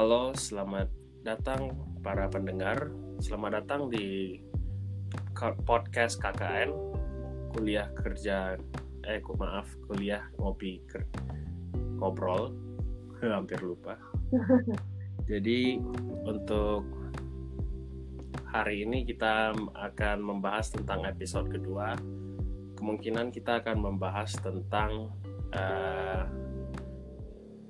[0.00, 0.88] Halo, selamat
[1.28, 2.88] datang para pendengar.
[3.20, 4.40] Selamat datang di
[5.68, 6.72] podcast KKN
[7.52, 8.56] kuliah kerja
[9.04, 11.04] eh maaf kuliah ngopi ker-
[12.00, 12.48] ngobrol
[13.20, 14.00] hampir lupa.
[15.28, 15.76] Jadi
[16.24, 16.88] untuk
[18.56, 21.92] hari ini kita akan membahas tentang episode kedua.
[22.80, 25.12] Kemungkinan kita akan membahas tentang
[25.52, 26.24] eh,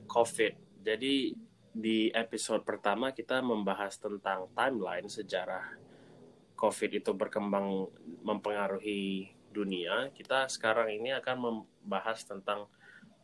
[0.07, 0.87] COVID.
[0.87, 5.79] Jadi di episode pertama kita membahas tentang timeline sejarah
[6.60, 7.88] COVID itu berkembang
[8.20, 10.12] mempengaruhi dunia.
[10.12, 12.69] Kita sekarang ini akan membahas tentang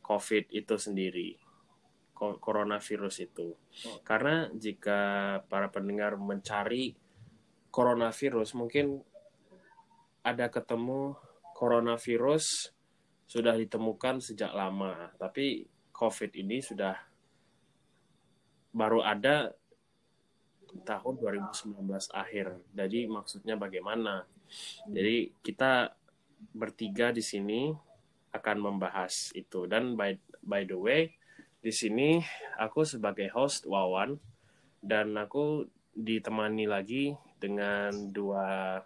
[0.01, 1.37] COVID itu sendiri,
[2.17, 3.53] co- coronavirus itu.
[4.07, 5.01] Karena jika
[5.53, 6.97] para pendengar mencari
[7.69, 9.05] coronavirus, mungkin
[10.25, 11.19] ada ketemu
[11.53, 12.73] coronavirus
[13.27, 16.95] sudah ditemukan sejak lama, tapi COVID ini sudah
[18.77, 19.57] baru ada
[20.85, 21.81] tahun 2019
[22.13, 22.61] akhir.
[22.77, 24.29] Jadi maksudnya bagaimana?
[24.85, 25.97] Jadi kita
[26.53, 27.73] bertiga di sini
[28.37, 30.13] akan membahas itu dan by
[30.45, 31.17] by the way
[31.65, 32.21] di sini
[32.61, 34.21] aku sebagai host Wawan
[34.85, 35.65] dan aku
[35.97, 38.79] ditemani lagi dengan dua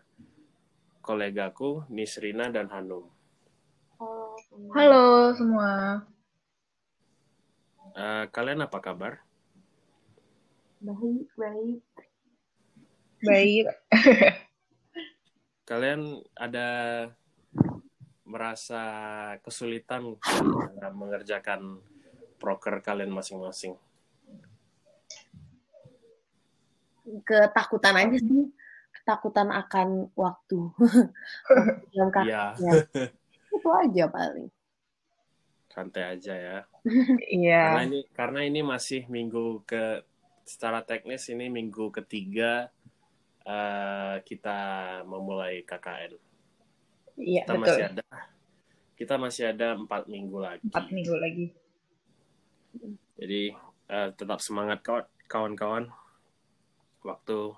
[1.03, 3.11] kolegaku Nisrina dan Hanum.
[4.71, 6.07] Halo semua.
[7.99, 9.21] Eh, kalian apa kabar?
[10.81, 11.81] Baik, baik.
[13.21, 13.65] Baik.
[15.69, 16.69] Kalian ada
[18.25, 18.83] merasa
[19.45, 20.17] kesulitan
[20.81, 21.85] dalam mengerjakan
[22.41, 23.77] proker kalian masing-masing?
[27.29, 28.49] Ketakutan aja sih.
[28.97, 30.59] Ketakutan akan waktu.
[31.93, 32.73] Iya, kakaknya.
[33.53, 34.49] Itu aja paling.
[35.71, 36.59] santai aja ya.
[37.31, 37.63] Iya.
[37.63, 40.03] Karena ini karena ini masih minggu ke
[40.51, 42.75] secara teknis ini minggu ketiga
[43.47, 44.59] eh, kita
[45.07, 46.19] memulai KKN.
[47.15, 47.63] Iya, Kita betul.
[47.63, 48.05] masih ada
[48.99, 50.67] kita masih ada empat minggu lagi.
[50.67, 51.47] Empat minggu lagi.
[53.15, 53.55] Jadi
[53.87, 55.87] eh, tetap semangat kawan- kawan-kawan.
[57.07, 57.55] Waktu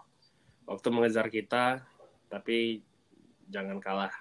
[0.69, 1.83] waktu mengejar kita,
[2.31, 2.85] tapi
[3.51, 4.13] jangan kalah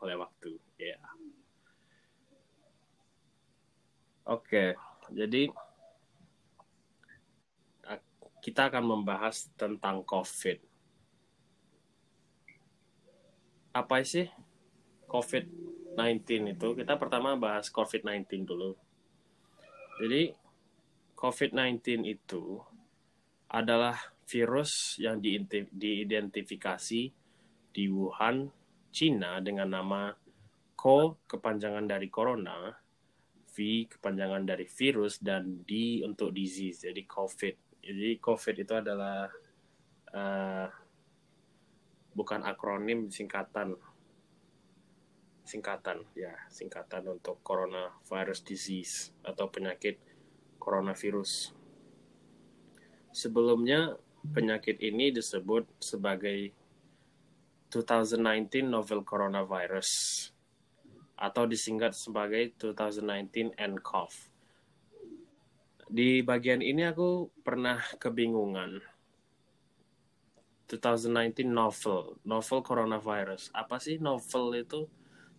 [0.00, 0.56] oleh waktu.
[0.80, 0.96] Ya.
[4.24, 4.78] Oke,
[5.10, 5.69] jadi eh,
[8.40, 10.58] kita akan membahas tentang COVID.
[13.70, 14.26] Apa sih
[15.06, 16.68] COVID-19 itu?
[16.74, 18.74] Kita pertama bahas COVID-19 dulu.
[20.00, 20.32] Jadi
[21.14, 22.64] COVID-19 itu
[23.52, 25.20] adalah virus yang
[25.70, 27.02] diidentifikasi
[27.70, 28.50] di Wuhan,
[28.90, 30.10] Cina dengan nama
[30.74, 32.72] Co kepanjangan dari corona,
[33.52, 36.88] V kepanjangan dari virus dan D untuk disease.
[36.88, 37.69] Jadi COVID.
[37.80, 39.26] Jadi COVID itu adalah
[40.12, 40.68] eh,
[42.14, 43.78] bukan akronim singkatan
[45.50, 49.98] singkatan ya singkatan untuk coronavirus disease atau penyakit
[50.62, 51.50] coronavirus.
[53.10, 53.98] Sebelumnya
[54.30, 56.54] penyakit ini disebut sebagai
[57.74, 59.90] 2019 novel coronavirus
[61.18, 64.29] atau disingkat sebagai 2019 nCoV.
[65.90, 68.78] Di bagian ini aku pernah kebingungan.
[70.70, 73.50] 2019 novel, novel coronavirus.
[73.50, 74.86] Apa sih novel itu?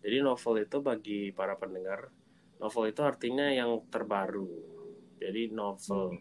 [0.04, 2.12] Jadi novel itu bagi para pendengar,
[2.60, 4.52] novel itu artinya yang terbaru.
[5.24, 6.20] Jadi novel.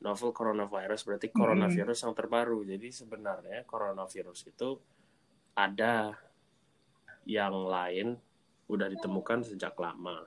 [0.00, 2.64] Novel coronavirus berarti coronavirus yang terbaru.
[2.64, 4.80] Jadi sebenarnya coronavirus itu
[5.52, 6.16] ada
[7.28, 8.16] yang lain
[8.72, 10.24] udah ditemukan sejak lama.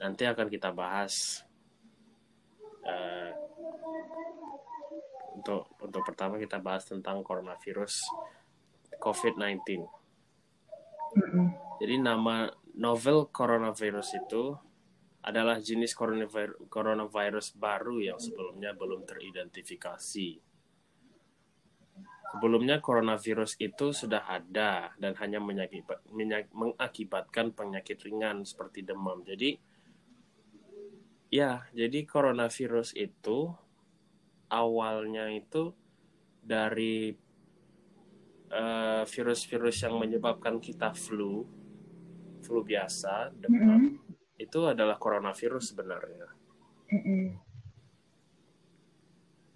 [0.00, 1.44] Nanti akan kita bahas
[2.86, 3.30] eh,
[5.32, 8.04] untuk untuk pertama kita bahas tentang coronavirus
[9.02, 9.82] COVID-19.
[11.12, 11.46] Mm-mm.
[11.82, 12.46] Jadi nama
[12.78, 14.54] novel coronavirus itu
[15.22, 20.28] adalah jenis coronavirus, coronavirus baru yang sebelumnya belum teridentifikasi.
[22.32, 29.20] Sebelumnya coronavirus itu sudah ada dan hanya menyakibat- menyak- mengakibatkan penyakit ringan seperti demam.
[29.22, 29.60] Jadi
[31.32, 33.48] ya, jadi coronavirus itu
[34.52, 35.72] awalnya itu
[36.44, 37.16] dari
[38.52, 41.48] eh, virus-virus yang menyebabkan kita flu,
[42.44, 44.36] flu biasa, demam, Mm-mm.
[44.36, 46.28] itu adalah coronavirus sebenarnya.
[46.92, 47.40] Mm-mm.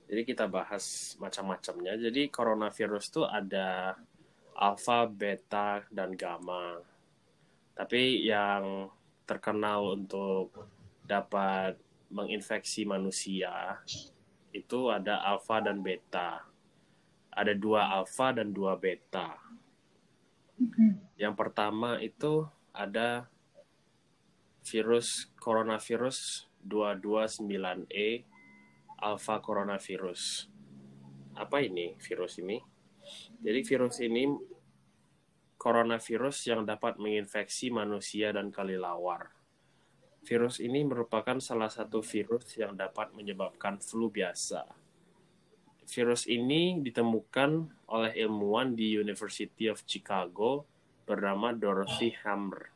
[0.06, 1.98] Jadi kita bahas macam-macamnya.
[1.98, 3.98] Jadi coronavirus itu ada
[4.54, 6.78] alpha, beta, dan gamma.
[7.74, 8.88] Tapi yang
[9.26, 10.54] terkenal untuk
[11.06, 11.78] dapat
[12.10, 13.82] menginfeksi manusia
[14.50, 16.42] itu ada alfa dan beta.
[17.36, 19.36] Ada dua alfa dan dua beta.
[21.20, 23.28] Yang pertama itu ada
[24.64, 28.24] virus coronavirus 229E
[28.96, 30.48] alpha coronavirus.
[31.36, 32.56] Apa ini virus ini?
[33.44, 34.24] Jadi virus ini
[35.60, 39.35] coronavirus yang dapat menginfeksi manusia dan kelelawar.
[40.26, 44.66] Virus ini merupakan salah satu virus yang dapat menyebabkan flu biasa.
[45.86, 50.66] Virus ini ditemukan oleh ilmuwan di University of Chicago
[51.06, 52.74] bernama Dorothy Hammer.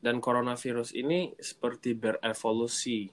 [0.01, 3.11] Dan coronavirus ini seperti berevolusi.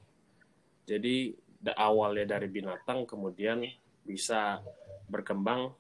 [0.88, 1.36] Jadi
[1.76, 3.60] awalnya dari binatang kemudian
[4.08, 4.64] bisa
[5.12, 5.76] berkembang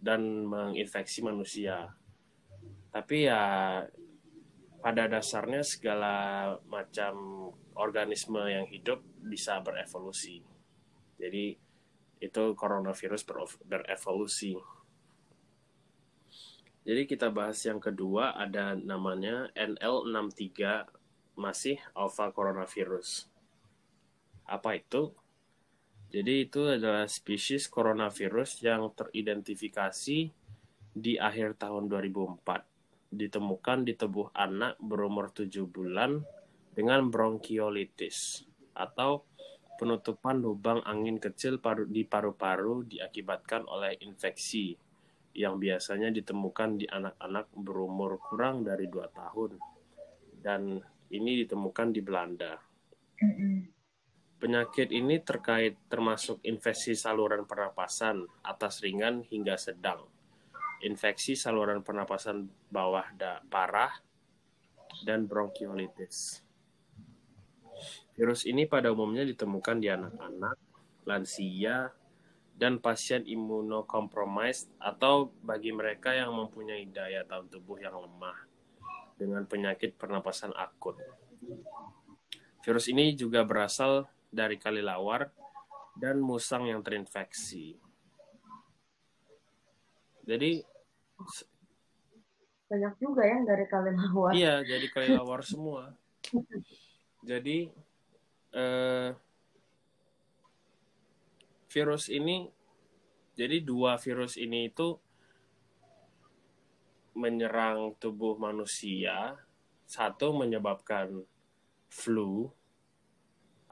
[0.00, 1.92] dan menginfeksi manusia.
[2.88, 3.44] Tapi ya
[4.80, 6.14] pada dasarnya segala
[6.64, 10.40] macam organisme yang hidup bisa berevolusi.
[11.20, 11.58] Jadi
[12.22, 14.56] itu coronavirus ber- berevolusi.
[16.86, 20.86] Jadi kita bahas yang kedua ada namanya NL63
[21.34, 23.26] masih alpha coronavirus.
[24.46, 25.10] Apa itu?
[26.06, 30.18] Jadi itu adalah spesies coronavirus yang teridentifikasi
[30.96, 33.12] di akhir tahun 2004.
[33.12, 36.22] Ditemukan di tubuh anak berumur 7 bulan
[36.72, 39.26] dengan bronkiolitis atau
[39.76, 44.72] penutupan lubang angin kecil paru di paru-paru diakibatkan oleh infeksi
[45.36, 49.52] yang biasanya ditemukan di anak-anak berumur kurang dari 2 tahun.
[50.40, 50.80] Dan
[51.12, 52.56] ini ditemukan di Belanda.
[54.36, 60.04] Penyakit ini terkait termasuk infeksi saluran pernapasan atas ringan hingga sedang,
[60.84, 63.96] infeksi saluran pernapasan bawah da parah,
[65.08, 66.44] dan bronkiolitis.
[68.16, 70.56] Virus ini pada umumnya ditemukan di anak-anak,
[71.04, 71.92] lansia,
[72.56, 78.48] dan pasien imunokompromis atau bagi mereka yang mempunyai daya tahan tubuh yang lemah
[79.20, 80.96] dengan penyakit pernapasan akut.
[82.64, 85.30] Virus ini juga berasal dari kelelawar
[85.96, 87.76] dan musang yang terinfeksi.
[90.26, 90.60] Jadi
[92.66, 94.30] Banyak juga ya dari kelelawar.
[94.34, 95.94] iya jadi kelelawar semua.
[97.22, 97.70] Jadi
[98.52, 99.10] eh,
[101.70, 102.50] virus ini
[103.36, 104.98] jadi dua virus ini itu
[107.16, 109.40] menyerang tubuh manusia.
[109.86, 111.22] Satu menyebabkan
[111.86, 112.50] flu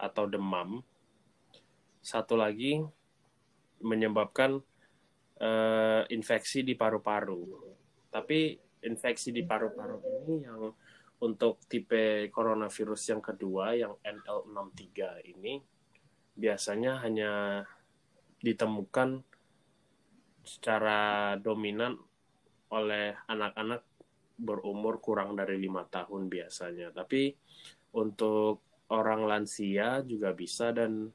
[0.05, 0.85] atau demam.
[2.05, 2.85] Satu lagi
[3.81, 4.61] menyebabkan
[5.41, 7.73] eh, infeksi di paru-paru.
[8.13, 10.69] Tapi infeksi di paru-paru ini yang
[11.25, 15.57] untuk tipe coronavirus yang kedua yang NL63 ini
[16.37, 17.63] biasanya hanya
[18.45, 19.25] ditemukan
[20.45, 21.97] secara dominan
[22.69, 23.87] oleh anak-anak
[24.37, 26.93] berumur kurang dari lima tahun biasanya.
[26.93, 27.33] Tapi
[27.97, 31.11] untuk orang lansia juga bisa dan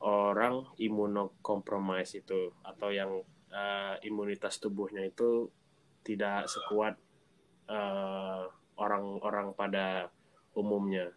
[0.00, 3.20] orang imunokompromis itu atau yang
[3.52, 5.48] uh, imunitas tubuhnya itu
[6.06, 6.94] tidak sekuat
[7.68, 8.46] uh,
[8.78, 10.08] orang-orang pada
[10.54, 11.10] umumnya.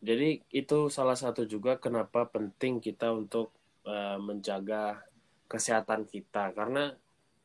[0.00, 3.52] Jadi itu salah satu juga kenapa penting kita untuk
[3.84, 5.04] uh, menjaga
[5.44, 6.96] kesehatan kita karena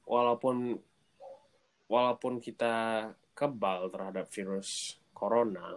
[0.08, 0.80] walaupun
[1.92, 5.76] walaupun kita kebal terhadap virus corona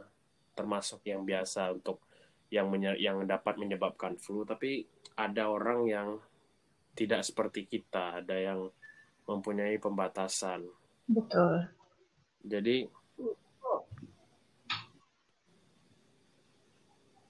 [0.55, 2.01] termasuk yang biasa untuk
[2.49, 4.87] yang yang dapat menyebabkan flu tapi
[5.19, 6.09] ada orang yang
[6.97, 8.71] tidak seperti kita ada yang
[9.29, 10.65] mempunyai pembatasan
[11.05, 11.69] Betul.
[12.47, 12.89] jadi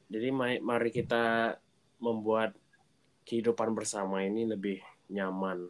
[0.09, 0.29] jadi
[0.63, 1.57] mari kita
[2.01, 2.57] membuat
[3.29, 4.81] kehidupan bersama ini lebih
[5.13, 5.69] nyaman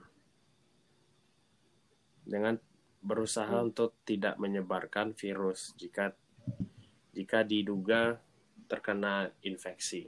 [2.28, 2.60] dengan
[2.98, 3.66] berusaha hmm.
[3.70, 6.12] untuk tidak menyebarkan virus jika
[7.14, 8.18] jika diduga
[8.68, 10.06] terkena infeksi.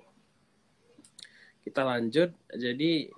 [1.60, 3.10] Kita lanjut, jadi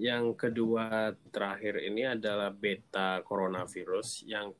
[0.00, 4.56] yang kedua terakhir ini adalah beta coronavirus yang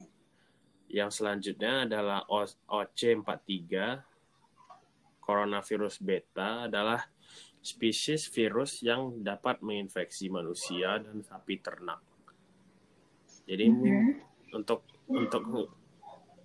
[0.91, 4.03] yang selanjutnya adalah OC43
[5.23, 7.07] coronavirus beta adalah
[7.63, 12.03] spesies virus yang dapat menginfeksi manusia dan sapi ternak.
[13.47, 14.30] Jadi ini Mhm.
[14.55, 15.43] Untuk untuk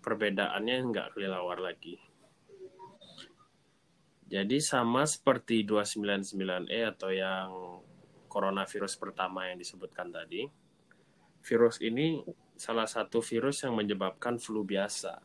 [0.06, 1.98] perbedaannya nggak kelelawar lagi.
[4.26, 7.50] Jadi sama seperti 299E atau yang
[8.26, 10.50] coronavirus pertama yang disebutkan tadi.
[11.46, 12.26] Virus ini
[12.58, 15.22] salah satu virus yang menyebabkan flu biasa.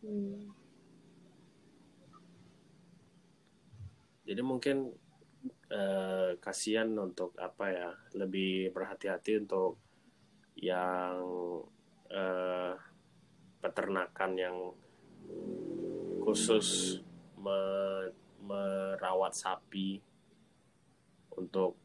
[0.00, 0.48] Hmm.
[4.24, 4.96] Jadi mungkin
[5.68, 9.76] eh, kasihan untuk apa ya, lebih berhati-hati untuk
[10.64, 11.20] yang
[12.08, 12.72] eh,
[13.60, 14.56] peternakan yang
[16.24, 17.00] khusus
[17.36, 18.12] me-
[18.44, 20.00] merawat sapi
[21.36, 21.76] untuk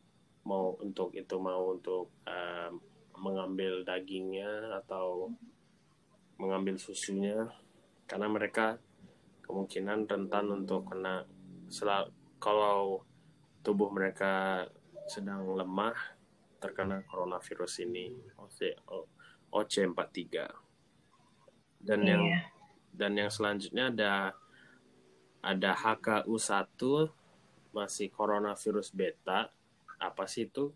[0.48, 2.72] mau untuk itu mau untuk eh,
[3.20, 5.28] mengambil dagingnya atau
[6.40, 7.52] mengambil susunya.
[8.08, 8.80] Karena mereka
[9.44, 11.28] kemungkinan rentan untuk kena
[12.40, 13.04] kalau
[13.62, 14.66] tubuh mereka
[15.06, 16.19] sedang lemah
[16.60, 18.76] terkena coronavirus ini OC,
[19.52, 20.46] OC43
[21.80, 22.42] dan yang Iya.
[22.92, 24.14] dan yang selanjutnya ada
[25.40, 26.76] ada HKU1
[27.72, 29.48] masih coronavirus beta.
[30.00, 30.76] Apa sih itu?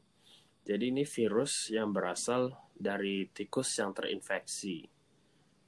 [0.64, 4.88] Jadi ini virus yang berasal dari tikus yang terinfeksi.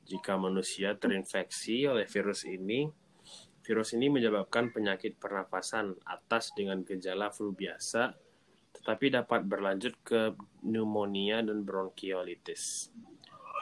[0.07, 2.87] Jika manusia terinfeksi oleh virus ini
[3.65, 8.13] virus ini menyebabkan penyakit pernapasan atas dengan gejala flu biasa
[8.81, 12.91] tetapi dapat berlanjut ke pneumonia dan bronkiolitis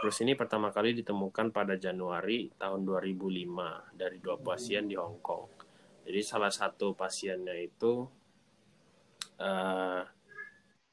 [0.03, 5.47] Virus ini pertama kali ditemukan pada Januari tahun 2005 dari dua pasien di Hong Kong.
[6.03, 8.03] Jadi salah satu pasiennya itu
[9.39, 10.03] eh,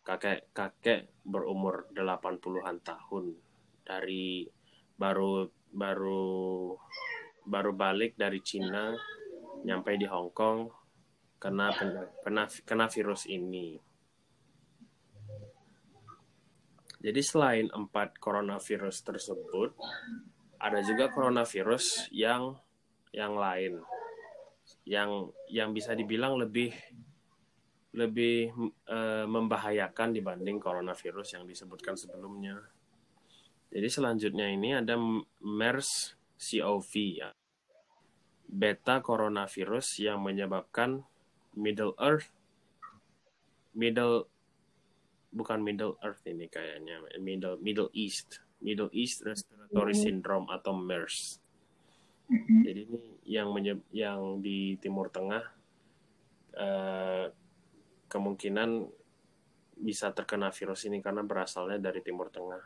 [0.07, 3.35] kakek-kakek berumur 80-an tahun
[3.83, 4.47] dari
[4.95, 6.71] baru baru
[7.51, 8.95] baru balik dari Cina
[9.67, 10.71] nyampe di Hong Kong
[11.43, 11.75] kena
[12.23, 13.90] kena kena virus ini.
[17.01, 19.73] Jadi selain empat coronavirus tersebut,
[20.61, 22.61] ada juga coronavirus yang
[23.17, 23.81] yang lain,
[24.85, 26.77] yang yang bisa dibilang lebih
[27.97, 28.53] lebih
[28.87, 32.61] eh, membahayakan dibanding coronavirus yang disebutkan sebelumnya.
[33.71, 34.99] Jadi selanjutnya ini ada
[35.41, 37.31] MERS-CoV ya,
[38.51, 41.07] beta coronavirus yang menyebabkan
[41.55, 42.35] Middle Earth,
[43.75, 44.27] Middle
[45.31, 51.41] bukan Middle Earth ini kayaknya Middle Middle East Middle East Respiratory Syndrome atau MERS.
[52.31, 52.63] Mhm.
[52.63, 55.59] Jadi ini yang menye- yang di Timur Tengah
[56.51, 57.31] eh,
[58.11, 58.71] kemungkinan
[59.81, 62.63] bisa terkena virus ini karena berasalnya dari Timur Tengah.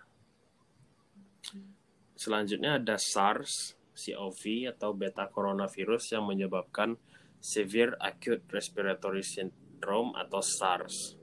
[2.16, 6.98] Selanjutnya ada SARS CoV atau beta coronavirus yang menyebabkan
[7.38, 11.20] Severe Acute Respiratory Syndrome atau SARS.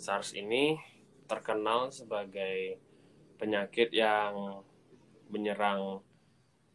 [0.00, 0.80] SARS ini
[1.28, 2.80] terkenal sebagai
[3.36, 4.64] penyakit yang
[5.28, 6.00] menyerang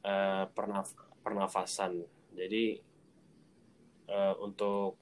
[0.05, 2.05] eh, pernaf- pernafasan.
[2.37, 2.77] Jadi
[4.05, 5.01] eh, untuk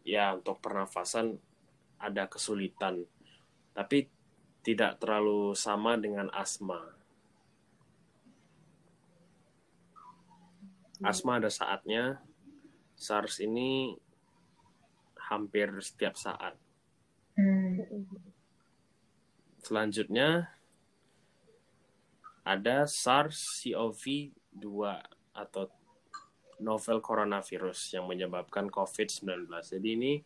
[0.00, 1.36] ya untuk pernafasan
[2.00, 3.04] ada kesulitan,
[3.76, 4.08] tapi
[4.64, 6.96] tidak terlalu sama dengan asma.
[11.04, 12.20] Asma ada saatnya,
[12.96, 13.96] SARS ini
[15.16, 16.56] hampir setiap saat.
[17.40, 18.04] Hmm.
[19.64, 20.52] Selanjutnya
[22.44, 24.66] ada SARS-CoV-2
[25.32, 25.72] atau
[26.60, 29.48] novel coronavirus yang menyebabkan COVID-19.
[29.48, 30.20] Jadi ini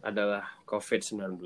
[0.00, 1.36] adalah COVID-19.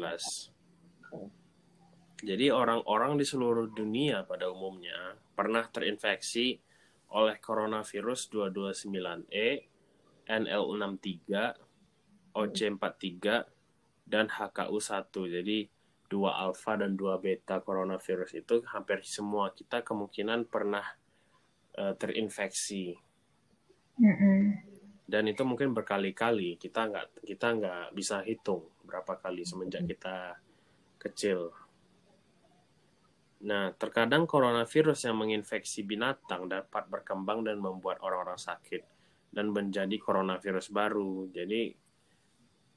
[2.22, 6.62] Jadi orang-orang di seluruh dunia pada umumnya pernah terinfeksi
[7.10, 9.66] oleh coronavirus 229E,
[10.30, 11.26] NL63,
[12.30, 13.18] OC43,
[14.06, 15.10] dan HKU1.
[15.10, 15.58] Jadi
[16.08, 20.84] dua alfa dan dua beta coronavirus itu hampir semua kita kemungkinan pernah
[21.80, 22.92] uh, terinfeksi
[25.08, 30.40] dan itu mungkin berkali-kali kita nggak kita nggak bisa hitung berapa kali semenjak kita
[30.96, 31.52] kecil.
[33.42, 38.86] Nah, terkadang coronavirus yang menginfeksi binatang dapat berkembang dan membuat orang-orang sakit
[39.34, 41.26] dan menjadi coronavirus baru.
[41.34, 41.74] Jadi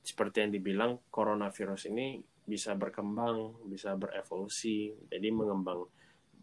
[0.05, 5.89] seperti yang dibilang coronavirus ini bisa berkembang, bisa berevolusi, jadi mengembang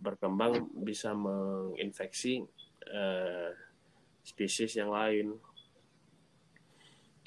[0.02, 2.42] berkembang bisa menginfeksi
[2.90, 3.54] eh,
[4.26, 5.38] spesies yang lain.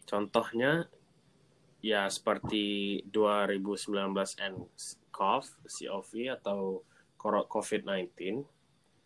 [0.04, 0.92] Contohnya
[1.80, 3.96] ya seperti 2019
[4.44, 6.84] nCoV, COV atau
[7.26, 8.44] COVID-19,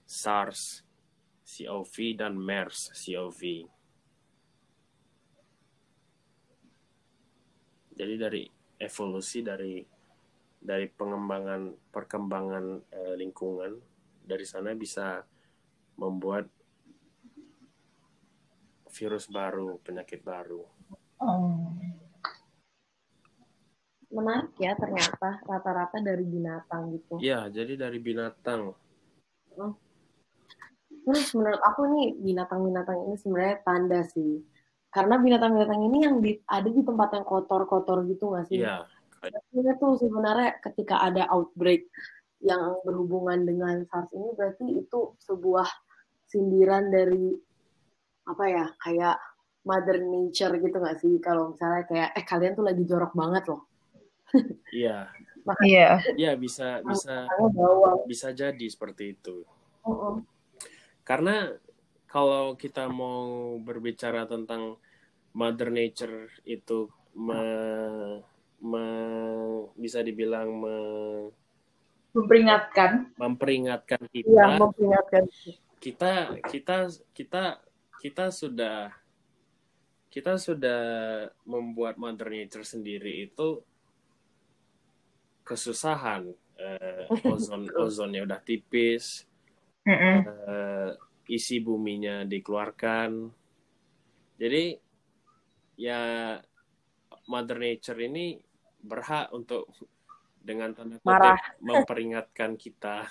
[0.03, 0.81] SARS,
[1.45, 3.69] COV dan MERS, COV.
[7.99, 8.43] Jadi dari
[8.79, 9.83] evolusi dari
[10.59, 12.65] dari pengembangan perkembangan
[12.95, 13.75] eh, lingkungan
[14.23, 15.19] dari sana bisa
[15.99, 16.47] membuat
[18.95, 20.63] virus baru, penyakit baru.
[21.19, 21.75] Oh.
[24.09, 27.21] Menarik ya ternyata rata-rata dari binatang gitu.
[27.21, 28.73] Ya, jadi dari binatang.
[31.05, 34.41] Terus menurut aku nih binatang-binatang ini sebenarnya tanda sih.
[34.89, 38.65] Karena binatang-binatang ini yang di, ada di tempat yang kotor-kotor gitu nggak sih?
[38.65, 38.85] Iya,
[39.53, 41.91] Ini tuh sebenarnya ketika ada outbreak
[42.39, 45.67] yang berhubungan dengan SARS ini berarti itu sebuah
[46.23, 47.35] sindiran dari
[48.25, 49.17] apa ya kayak
[49.67, 53.67] mother nature gitu nggak sih kalau misalnya kayak eh kalian tuh lagi jorok banget loh
[54.71, 55.09] iya,
[55.65, 55.97] Iya.
[56.13, 57.25] iya bisa bisa
[58.05, 59.41] bisa jadi seperti itu.
[59.81, 60.21] Mm-mm.
[61.01, 61.49] Karena
[62.09, 64.81] kalau kita mau berbicara tentang
[65.29, 68.25] Mother Nature itu me-
[68.57, 71.31] me- bisa dibilang me-
[72.09, 73.13] Memperingatkan.
[73.21, 75.29] memperingatkan kita, Iya, memperingatkan.
[75.77, 76.77] kita kita
[77.13, 77.43] kita
[78.01, 78.89] kita sudah
[80.09, 80.81] kita sudah
[81.45, 83.61] membuat Mother Nature sendiri itu
[85.45, 86.33] kesusahan.
[86.57, 89.29] Eh, ozon ozonnya udah tipis,
[89.85, 90.25] Mm-mm.
[91.29, 93.29] Isi buminya dikeluarkan.
[94.41, 94.73] Jadi
[95.77, 96.01] ya
[97.29, 98.41] Mother Nature ini
[98.81, 99.69] berhak untuk
[100.41, 101.37] dengan tanda kutip Marah.
[101.61, 103.05] memperingatkan kita.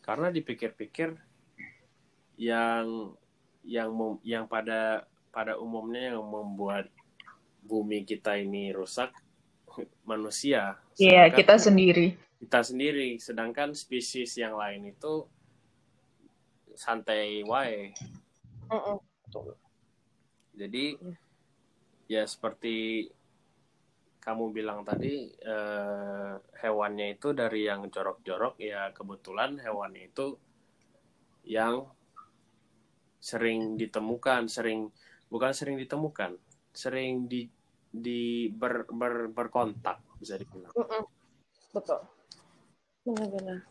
[0.00, 1.14] Karena dipikir-pikir
[2.40, 3.14] yang
[3.60, 6.88] yang mem- yang pada pada umumnya yang membuat
[7.62, 9.12] bumi kita ini rusak
[10.02, 10.78] manusia.
[10.96, 12.06] Iya, Sedangkan- kita sendiri.
[12.40, 15.28] kita sendiri sedangkan spesies yang lain itu
[16.72, 17.92] santai wae
[18.72, 18.96] Mm-mm.
[20.56, 20.96] jadi
[22.08, 23.12] ya seperti
[24.20, 26.32] kamu bilang tadi eh,
[26.64, 30.32] hewannya itu dari yang jorok-jorok ya kebetulan hewannya itu
[31.44, 31.84] yang
[33.20, 34.88] sering ditemukan sering
[35.28, 36.40] bukan sering ditemukan
[36.72, 37.44] sering di
[37.90, 41.02] di ber, ber, berkontak bisa dibilang Mm-mm.
[41.74, 42.00] Betul.
[43.06, 43.66] Benar-benar.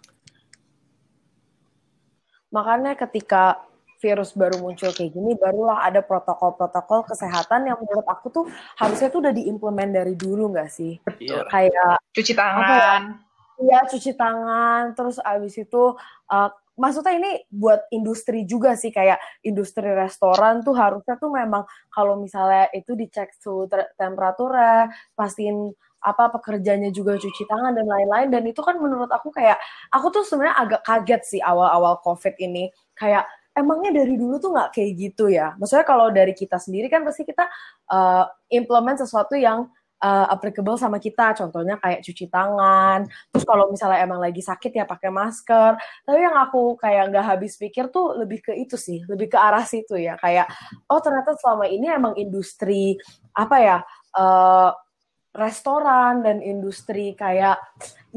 [2.50, 3.64] Makanya ketika
[4.00, 8.46] virus baru muncul kayak gini, barulah ada protokol-protokol kesehatan yang menurut aku tuh
[8.80, 10.96] harusnya tuh udah diimplement dari dulu nggak sih?
[11.20, 13.20] iya Kayak Cuci tangan.
[13.60, 15.84] ya cuci tangan, terus abis itu
[16.32, 22.16] uh, maksudnya ini buat industri juga sih kayak industri restoran tuh harusnya tuh memang kalau
[22.16, 23.68] misalnya itu dicek suhu
[24.00, 28.32] temperaturnya, pastiin apa pekerjanya juga cuci tangan dan lain-lain.
[28.32, 29.60] Dan itu kan menurut aku kayak
[29.92, 32.72] aku tuh sebenarnya agak kaget sih awal-awal covid ini.
[32.96, 35.54] Kayak emangnya dari dulu tuh nggak kayak gitu ya?
[35.60, 37.46] Maksudnya kalau dari kita sendiri kan pasti kita
[37.92, 39.68] uh, implement sesuatu yang
[40.04, 41.36] uh, applicable sama kita.
[41.36, 43.08] Contohnya kayak cuci tangan.
[43.32, 45.80] Terus kalau misalnya emang lagi sakit ya pakai masker.
[46.08, 49.04] Tapi yang aku kayak nggak habis pikir tuh lebih ke itu sih.
[49.06, 50.16] Lebih ke arah situ ya.
[50.20, 50.50] Kayak
[50.88, 52.98] oh ternyata selama ini emang industri
[53.36, 53.78] apa ya
[54.18, 54.72] uh,
[55.36, 57.62] restoran dan industri kayak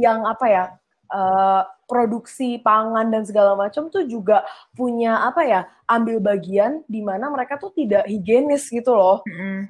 [0.00, 0.64] yang apa ya
[1.12, 4.40] uh, produksi pangan dan segala macam tuh juga
[4.72, 9.20] punya apa ya ambil bagian di mana mereka tuh tidak higienis gitu loh.
[9.28, 9.68] Mm-mm.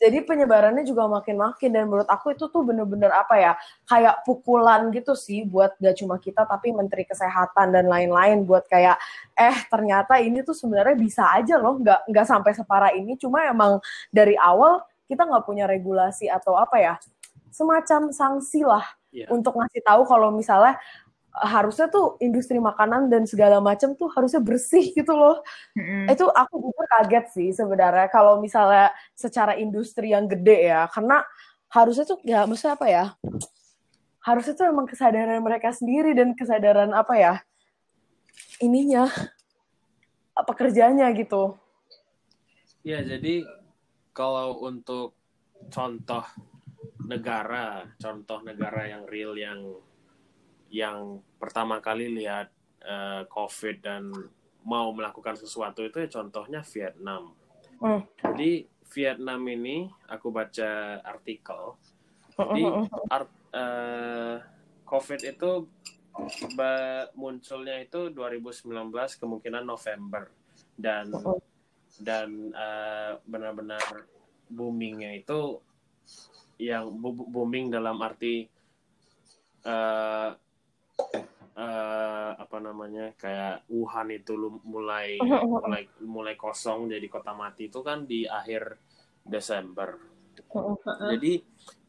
[0.00, 3.52] Jadi penyebarannya juga makin-makin dan menurut aku itu tuh bener-bener apa ya
[3.86, 8.98] kayak pukulan gitu sih buat gak cuma kita tapi menteri kesehatan dan lain-lain buat kayak
[9.38, 13.78] eh ternyata ini tuh sebenarnya bisa aja loh nggak nggak sampai separah ini cuma emang
[14.10, 16.94] dari awal kita nggak punya regulasi atau apa ya
[17.54, 19.30] semacam sanksi lah Iya.
[19.30, 20.74] untuk ngasih tahu kalau misalnya
[21.34, 25.42] harusnya tuh industri makanan dan segala macam tuh harusnya bersih gitu loh
[25.74, 26.06] Mm-mm.
[26.06, 31.26] itu aku jujur kaget sih sebenarnya kalau misalnya secara industri yang gede ya karena
[31.74, 33.04] harusnya tuh ya maksudnya apa ya
[34.22, 37.34] harusnya tuh emang kesadaran mereka sendiri dan kesadaran apa ya
[38.62, 39.10] ininya
[40.46, 41.58] pekerjanya gitu
[42.84, 43.48] Ya, jadi
[44.12, 45.16] kalau untuk
[45.72, 46.20] contoh
[47.00, 49.64] negara, contoh negara yang real yang
[50.74, 52.50] yang pertama kali lihat
[52.82, 54.10] eh, COVID dan
[54.66, 57.30] mau melakukan sesuatu itu ya contohnya Vietnam.
[57.78, 58.02] Hmm.
[58.18, 61.78] Jadi Vietnam ini aku baca artikel
[62.34, 62.62] Jadi
[63.06, 64.36] art, eh,
[64.82, 65.50] COVID itu
[67.14, 68.74] munculnya itu 2019
[69.22, 70.26] kemungkinan November.
[70.74, 71.06] dan
[72.02, 74.10] dan eh, benar-benar
[74.50, 75.62] boomingnya itu
[76.58, 78.50] yang booming dalam arti
[79.62, 80.30] eh
[81.54, 84.34] eh, apa namanya kayak Wuhan itu
[84.66, 85.18] mulai
[85.62, 88.78] mulai mulai kosong jadi kota mati itu kan di akhir
[89.24, 89.96] Desember.
[91.14, 91.40] Jadi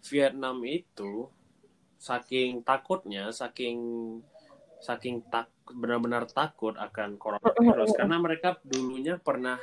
[0.06, 1.28] Vietnam itu
[1.98, 3.78] saking takutnya, saking
[4.80, 9.58] saking tak benar-benar takut akan coronavirus karena mereka dulunya pernah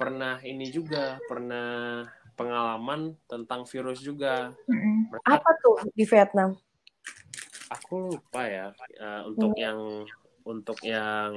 [0.00, 2.08] pernah ini juga pernah
[2.40, 4.56] pengalaman tentang virus juga.
[4.64, 6.56] Mereka Apa tuh di Vietnam?
[7.70, 8.66] Aku lupa ya
[8.98, 10.02] eh, untuk yang
[10.42, 11.30] untuk yang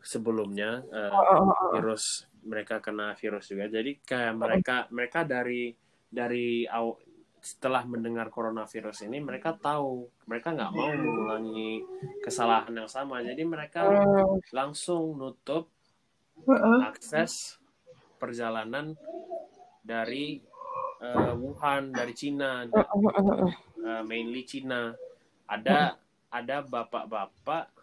[0.00, 1.70] sebelumnya eh, Oh, oh, oh, oh.
[1.76, 3.68] virus mereka kena virus juga.
[3.68, 5.76] Jadi kayak mereka mereka dari
[6.08, 6.96] dari aw-
[7.40, 10.08] setelah mendengar coronavirus ini mereka tahu.
[10.24, 11.84] Mereka nggak mau mengulangi
[12.20, 13.20] kesalahan yang sama.
[13.20, 14.40] Jadi mereka Hmm.
[14.52, 15.68] langsung nutup
[16.48, 16.78] Heeh.
[16.84, 17.60] akses
[18.16, 18.96] perjalanan
[19.84, 20.40] dari
[21.00, 24.92] eh, Wuhan dari Cina eh, mainly Cina
[25.50, 25.98] ada
[26.30, 27.74] ada bapak-bapak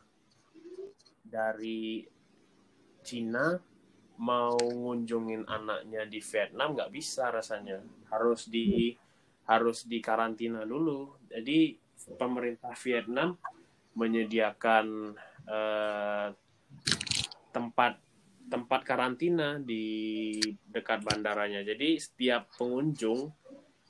[1.27, 2.08] dari
[3.03, 3.60] Cina
[4.17, 7.84] mau ngunjungin anaknya di Vietnam nggak bisa rasanya.
[8.08, 8.95] Harus di
[9.47, 11.19] harus di karantina dulu.
[11.27, 11.75] Jadi
[12.15, 13.36] pemerintah Vietnam
[13.99, 14.86] menyediakan
[15.47, 16.27] eh,
[17.51, 17.93] tempat
[18.47, 20.39] tempat karantina di
[20.71, 21.67] dekat bandaranya.
[21.67, 23.27] Jadi setiap pengunjung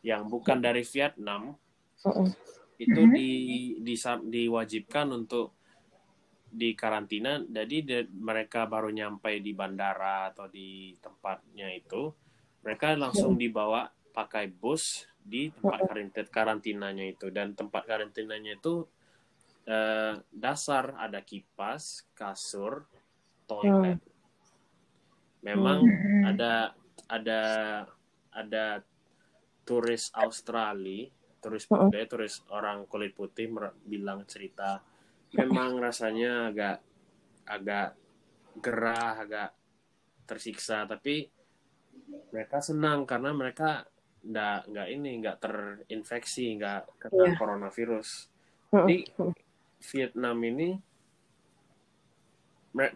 [0.01, 1.53] yang bukan dari Vietnam
[2.05, 2.29] Mm-mm.
[2.85, 3.17] Itu Mhm.
[3.17, 3.29] di,
[3.85, 3.93] di
[4.33, 5.45] diwajibkan untuk
[6.47, 12.03] di karantina jadi de- mereka baru nyampe di bandara atau di tempatnya itu
[12.63, 13.81] mereka langsung dibawa
[14.17, 17.27] pakai bus di tempat karantin karantinanya itu.
[17.37, 18.73] Dan tempat karantinanya itu
[19.75, 21.83] eh, dasar ada kipas
[22.19, 22.73] kasur
[23.49, 23.99] toilet.
[25.45, 26.27] Memang Mm-mm.
[26.29, 26.73] ada
[27.07, 27.41] ada
[28.33, 28.65] ada
[29.67, 31.89] turis Australia turis Mm-mm.
[31.89, 33.47] putih turis orang kulit putih
[33.85, 34.81] bilang cerita
[35.33, 36.77] memang rasanya agak
[37.47, 37.89] agak
[38.57, 39.49] gerah agak
[40.27, 41.29] tersiksa tapi
[42.33, 43.85] mereka senang karena mereka
[44.27, 47.37] nggak nggak ini nggak terinfeksi nggak kena Iya.
[47.39, 48.09] coronavirus
[48.67, 48.97] jadi
[49.79, 50.69] Vietnam ini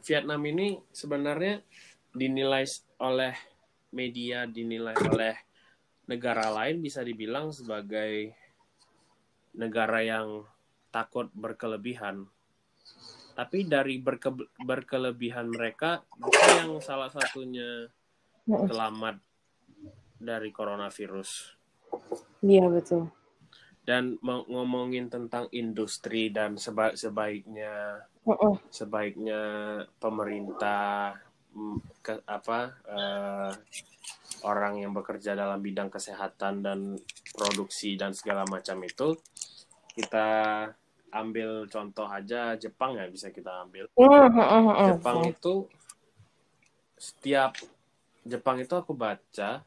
[0.03, 1.63] Vietnam ini sebenarnya
[2.11, 2.65] dinilai
[2.99, 3.33] oleh
[3.91, 5.35] media dinilai oleh
[6.11, 8.35] negara lain bisa dibilang sebagai
[9.55, 10.43] negara yang
[10.91, 12.27] takut berkelebihan.
[13.31, 17.87] Tapi dari berke- berkelebihan mereka itu yang salah satunya
[18.43, 19.23] selamat
[20.19, 21.55] dari coronavirus.
[22.43, 23.07] Iya betul.
[23.81, 28.61] Dan ngomongin tentang industri dan seba- sebaiknya Mm-mm.
[28.69, 29.41] sebaiknya
[29.97, 31.17] pemerintah
[31.57, 33.51] mm, ke, apa eh,
[34.43, 36.79] orang yang bekerja dalam bidang kesehatan dan
[37.31, 39.13] produksi dan segala macam itu
[39.91, 40.27] kita
[41.11, 44.95] ambil contoh aja Jepang ya bisa kita ambil Mm-mm.
[44.95, 45.67] Jepang itu
[46.95, 47.57] setiap
[48.23, 49.65] Jepang itu aku baca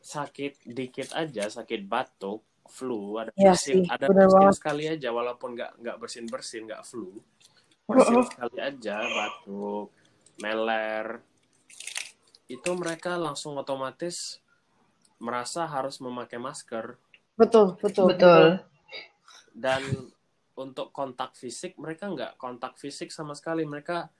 [0.00, 4.54] sakit dikit aja sakit batuk flu ada Iya bersin sih, ada bersin banget.
[4.56, 7.20] sekali aja walaupun nggak nggak bersin bersin nggak flu
[7.84, 9.92] bersin sekali aja batuk
[10.40, 11.06] meler
[12.50, 14.42] itu mereka langsung otomatis
[15.22, 16.98] merasa harus memakai masker
[17.38, 18.10] Betul, betul.
[18.10, 18.58] Betul.
[19.54, 19.80] dan
[20.58, 24.10] untuk kontak fisik mereka nggak kontak fisik sama sekali mereka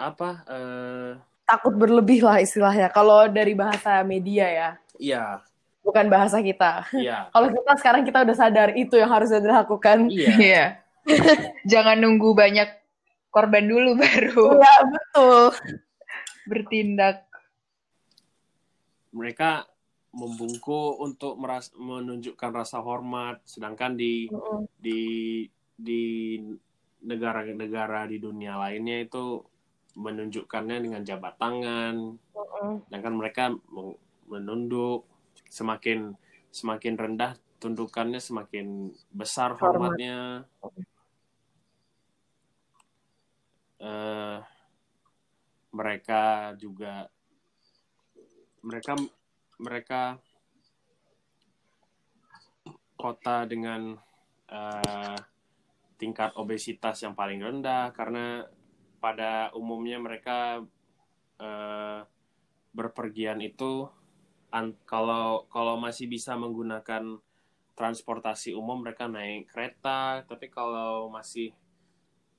[0.00, 1.12] apa eh,
[1.44, 2.94] Takut berlebih lah istilahnya.
[2.94, 4.70] Kalau dari bahasa media ya,
[5.02, 5.42] iya
[5.82, 6.86] bukan bahasa kita.
[6.94, 10.06] iya Kalau kita sekarang kita udah sadar itu yang harus dilakukan.
[10.08, 10.64] iya Iya.
[11.66, 12.70] Jangan nunggu banyak
[13.34, 15.44] korban dulu baru Iya, betul.
[16.50, 17.16] Bertindak.
[19.10, 19.66] mereka
[20.10, 24.66] membungkuk untuk meras- menunjukkan rasa hormat sedangkan di Mm-mm.
[24.78, 25.00] di
[25.74, 26.02] di
[27.02, 29.42] negara-negara di dunia lainnya itu
[29.98, 32.86] menunjukkannya dengan jabat tangan Mm-mm.
[32.86, 33.44] sedangkan mereka
[34.30, 35.06] menunduk
[35.50, 36.14] semakin
[36.50, 39.94] semakin rendah tundukannya semakin besar Hormat.
[39.94, 40.18] hormatnya
[43.80, 44.38] Eh,
[45.70, 47.06] mereka juga
[48.60, 48.92] mereka
[49.60, 50.00] mereka
[53.00, 53.96] kota dengan
[54.50, 55.18] eh,
[55.96, 58.44] tingkat obesitas yang paling rendah karena
[59.00, 60.60] pada umumnya mereka
[61.40, 62.00] eh,
[62.76, 63.88] berpergian itu
[64.52, 67.18] an- kalau kalau masih bisa menggunakan
[67.78, 71.52] transportasi umum mereka naik kereta tapi kalau masih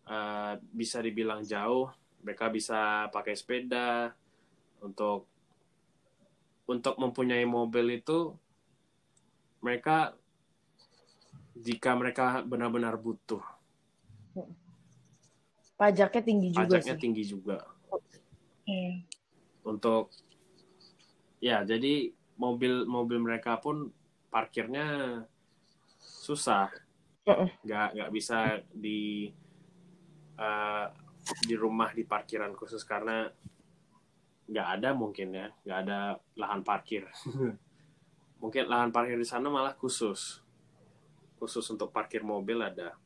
[0.06, 1.89] eh, bisa dibilang jauh
[2.22, 4.14] mereka bisa pakai sepeda
[4.82, 5.26] untuk
[6.66, 8.34] untuk mempunyai mobil itu
[9.62, 10.14] mereka
[11.58, 13.44] jika mereka benar-benar butuh
[15.76, 17.02] pajaknya tinggi juga pajaknya sih.
[17.02, 17.58] tinggi juga
[18.62, 19.02] Hmm.
[19.66, 20.14] untuk
[21.42, 23.90] ya jadi mobil mobil mereka pun
[24.30, 25.20] parkirnya
[26.00, 26.70] susah
[27.66, 29.34] nggak nggak bisa di
[30.38, 30.86] eh,
[31.39, 33.28] di rumah di parkiran khusus karena
[34.52, 37.08] nggak ada mungkin ya nggak ada lahan parkir.
[38.41, 40.41] Mungkin lahan parkir di sana malah khusus.
[41.38, 42.98] Khusus untuk parkir mobil ada.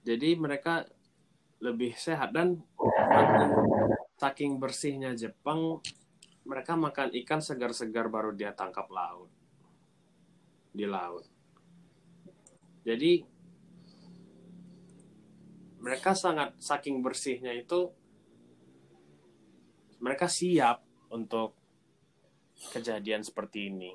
[0.00, 0.88] Jadi mereka
[1.60, 2.56] lebih sehat dan
[4.16, 5.84] saking bersihnya Jepang
[6.48, 9.28] mereka makan ikan segar-segar baru dia tangkap laut.
[10.72, 11.28] Di laut.
[12.80, 13.20] Jadi
[15.80, 17.88] mereka sangat saking bersihnya itu
[20.00, 21.56] mereka siap untuk
[22.72, 23.92] kejadian seperti ini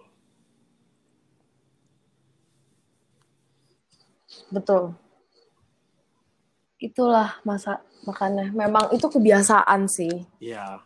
[4.49, 4.93] Betul.
[6.77, 10.27] Itulah masa makanya memang itu kebiasaan sih.
[10.37, 10.81] ya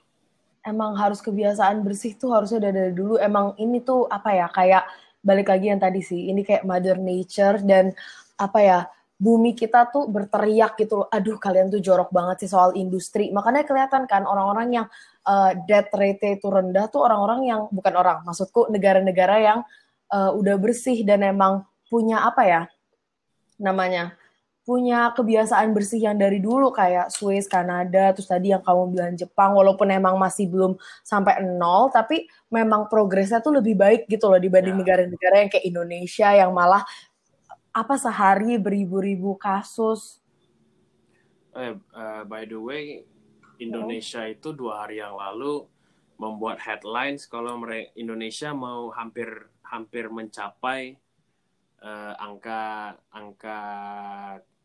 [0.63, 3.15] Emang harus kebiasaan bersih tuh harusnya dari, dari dulu.
[3.17, 4.83] Emang ini tuh apa ya kayak
[5.23, 6.29] balik lagi yang tadi sih.
[6.29, 7.91] Ini kayak mother nature dan
[8.39, 8.79] apa ya
[9.19, 11.07] bumi kita tuh berteriak gitu loh.
[11.11, 13.29] Aduh kalian tuh jorok banget sih soal industri.
[13.35, 14.87] Makanya kelihatan kan orang-orang yang
[15.27, 18.17] uh, death rate itu rendah tuh orang-orang yang bukan orang.
[18.23, 19.59] Maksudku negara-negara yang
[20.15, 22.61] uh, udah bersih dan emang punya apa ya
[23.59, 24.15] namanya
[24.69, 29.57] punya kebiasaan bersih yang dari dulu kayak Swiss, Kanada, terus tadi yang kamu bilang Jepang,
[29.57, 34.77] walaupun emang masih belum sampai nol, tapi memang progresnya tuh lebih baik gitu loh dibanding
[34.77, 34.81] Ya.
[34.85, 36.85] negara-negara yang kayak Indonesia yang malah
[37.73, 40.21] apa sehari beribu-ribu kasus.
[41.49, 43.01] eh eh, by the way
[43.57, 45.65] Indonesia itu dua hari yang lalu
[46.21, 49.27] membuat headlines kalau mereka Indonesia mau hampir
[49.65, 50.95] hampir mencapai
[51.81, 53.59] eh, angka angka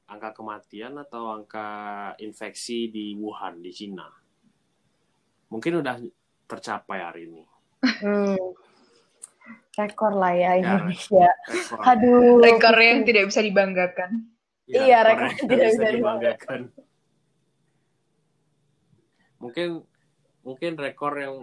[0.04, 1.68] angka kematian atau angka
[2.20, 4.06] infeksi di Wuhan di Cina.
[5.48, 5.96] Mungkin udah
[6.44, 7.42] tercapai hari ini.
[7.84, 8.36] Hmm.
[9.74, 11.28] Rekor lah ya Ya, Indonesia.
[11.50, 11.78] Rekor.
[11.82, 12.38] Aduh.
[12.38, 14.10] Rekor yang tidak bisa dibanggakan.
[14.64, 16.60] Iya, rekor rekor yang tidak bisa dibanggakan.
[19.42, 19.68] Mungkin
[20.44, 21.36] mungkin rekor yang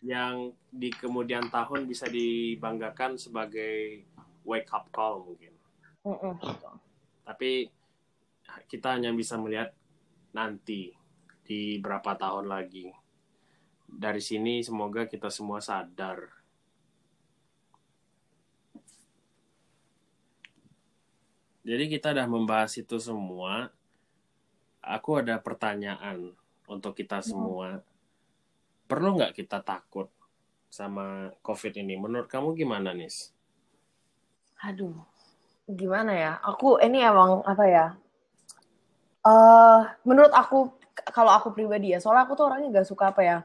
[0.00, 0.34] yang
[0.72, 4.04] di kemudian tahun bisa dibanggakan sebagai
[4.48, 5.52] wake up call mungkin.
[6.08, 6.40] Mm-mm.
[7.28, 7.68] Tapi
[8.64, 9.76] kita hanya bisa melihat
[10.32, 10.96] nanti
[11.44, 12.88] di berapa tahun lagi.
[13.90, 16.39] Dari sini semoga kita semua sadar.
[21.60, 23.68] Jadi kita udah membahas itu semua.
[24.80, 26.32] Aku ada pertanyaan
[26.64, 27.84] untuk kita semua.
[28.88, 30.08] Perlu nggak kita takut
[30.72, 32.00] sama COVID ini?
[32.00, 33.34] Menurut kamu gimana, Nis?
[34.64, 34.96] Aduh,
[35.68, 36.32] gimana ya?
[36.40, 37.86] Aku ini emang apa ya?
[39.20, 40.72] eh menurut aku
[41.12, 43.38] kalau aku pribadi ya, soalnya aku tuh orangnya gak suka apa ya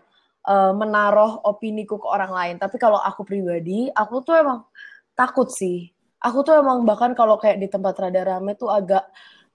[0.47, 2.55] eh, menaruh opiniku ke orang lain.
[2.61, 4.63] Tapi kalau aku pribadi, aku tuh emang
[5.17, 5.94] takut sih.
[6.23, 9.03] Aku tuh emang bahkan kalau kayak di tempat rada rame tuh agak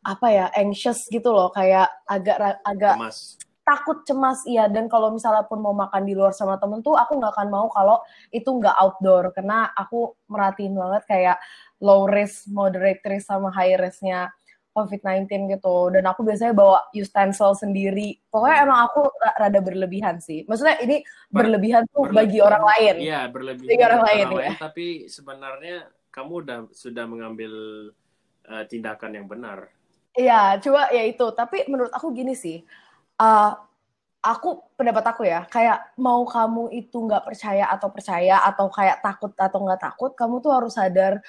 [0.01, 4.65] apa ya anxious gitu loh, kayak agak agak Mas, takut cemas iya.
[4.71, 7.67] Dan kalau misalnya pun mau makan di luar sama temen tuh aku nggak akan mau
[7.69, 9.33] kalau itu nggak outdoor.
[9.37, 11.37] Karena aku merhatiin banget kayak
[11.81, 14.31] low risk, moderate risk sama high risknya
[14.71, 15.91] COVID-19 gitu.
[15.91, 18.23] Dan aku biasanya bawa utensil sendiri.
[18.31, 20.47] Pokoknya emang aku ra- rada berlebihan sih.
[20.47, 22.17] Maksudnya ini Ber- berlebihan tuh berlebihan.
[22.25, 22.95] bagi orang lain.
[23.03, 24.53] Iya, berlebihan Bagi orang untuk lain, ya.
[24.57, 25.77] tapi sebenarnya
[26.11, 27.53] kamu udah sudah mengambil
[28.47, 29.71] eh, tindakan yang benar.
[30.15, 31.27] Iya, coba ya itu.
[31.35, 32.67] Tapi menurut aku gini sih,
[33.23, 33.53] uh,
[34.21, 39.33] aku pendapat aku ya, kayak mau kamu itu nggak percaya atau percaya atau kayak takut
[39.39, 41.23] atau nggak takut, kamu tuh harus sadar,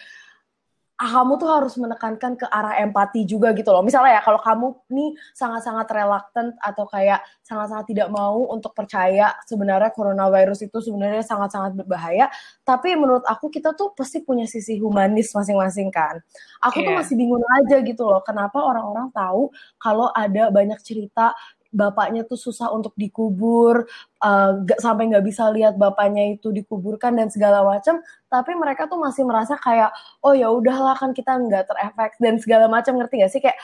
[1.02, 3.82] kamu tuh harus menekankan ke arah empati juga gitu loh.
[3.82, 9.90] Misalnya ya, kalau kamu nih sangat-sangat reluctant atau kayak sangat-sangat tidak mau untuk percaya sebenarnya
[9.98, 12.30] coronavirus itu sebenarnya sangat-sangat berbahaya,
[12.62, 16.22] tapi menurut aku kita tuh pasti punya sisi humanis masing-masing kan.
[16.62, 17.02] Aku tuh Iya.
[17.02, 19.50] masih bingung aja gitu loh, kenapa orang-orang tahu
[19.82, 21.34] kalau ada banyak cerita
[21.72, 23.88] bapaknya tuh susah untuk dikubur,
[24.20, 29.00] uh, gak- sampai nggak bisa lihat bapaknya itu dikuburkan dan segala macam, tapi mereka tuh
[29.00, 29.92] masih merasa kayak
[30.24, 33.58] oh ya udahlah kan kita nggak terefek dan segala macam ngerti gak sih kayak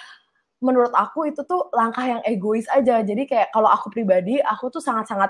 [0.63, 3.01] menurut aku itu tuh langkah yang egois aja.
[3.05, 5.29] Jadi kayak kalau aku pribadi, aku tuh sangat-sangat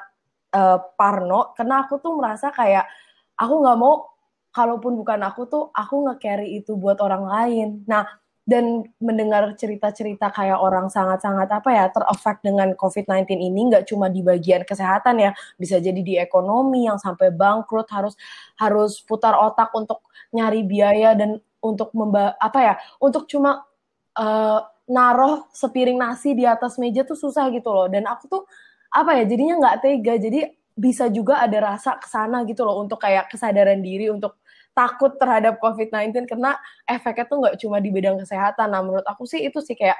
[0.55, 2.87] uh, parno karena aku tuh merasa kayak
[3.35, 4.07] aku nggak mau
[4.55, 7.67] kalaupun bukan aku tuh aku nge-carry itu buat orang lain.
[7.85, 8.07] Nah,
[8.47, 14.23] dan mendengar cerita-cerita kayak orang sangat-sangat apa ya terefek dengan COVID-19 ini nggak cuma di
[14.23, 18.15] bagian kesehatan ya bisa jadi di ekonomi yang sampai bangkrut harus
[18.55, 19.99] harus putar otak untuk
[20.31, 23.67] nyari biaya dan untuk memba apa ya untuk cuma
[24.15, 27.91] uh, naruh sepiring nasi di atas meja tuh susah gitu loh.
[27.91, 28.43] Dan aku tuh
[28.89, 30.15] apa ya jadinya nggak tega.
[30.17, 30.39] Jadi
[30.77, 34.39] bisa juga ada rasa ke sana gitu loh untuk kayak kesadaran diri untuk
[34.77, 36.53] takut terhadap COVID-19 karena
[36.85, 38.69] efeknya tuh nggak cuma di bidang kesehatan.
[38.69, 39.97] Nah, menurut aku sih itu sih kayak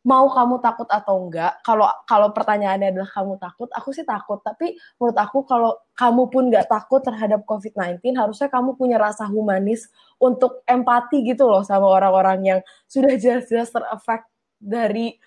[0.00, 1.60] mau kamu takut atau enggak.
[1.62, 4.40] Kalau kalau pertanyaannya adalah kamu takut, aku sih takut.
[4.42, 9.86] Tapi menurut aku kalau kamu pun nggak takut terhadap COVID-19, harusnya kamu punya rasa humanis
[10.18, 14.26] untuk empati gitu loh sama orang-orang yang sudah jelas-jelas terefek
[14.58, 15.20] dari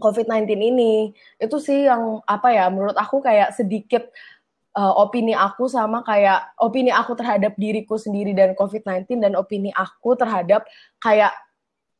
[0.00, 0.94] COVID-19 ini.
[1.36, 4.08] Itu sih yang apa ya, menurut aku kayak sedikit
[4.76, 10.14] uh, opini aku sama kayak opini aku terhadap diriku sendiri dan COVID-19 dan opini aku
[10.14, 10.66] terhadap
[11.02, 11.34] kayak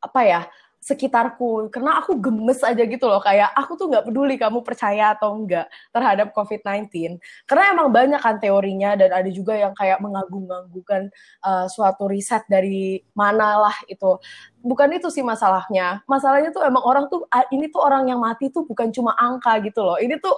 [0.01, 0.41] apa ya
[0.81, 1.69] sekitarku.
[1.69, 5.69] Karena aku gemes aja gitu loh kayak aku tuh nggak peduli kamu percaya atau enggak
[5.93, 11.13] terhadap COVID-19 karena emang banyak kan teorinya dan ada juga yang kayak mengagung-agungkan
[11.45, 14.17] uh, suatu riset dari mana lah itu.
[14.65, 16.01] Bukan itu sih masalahnya.
[16.09, 19.85] Masalahnya tuh emang orang tuh ini tuh orang yang mati tuh bukan cuma angka gitu
[19.85, 20.01] loh.
[20.01, 20.33] Ini tuh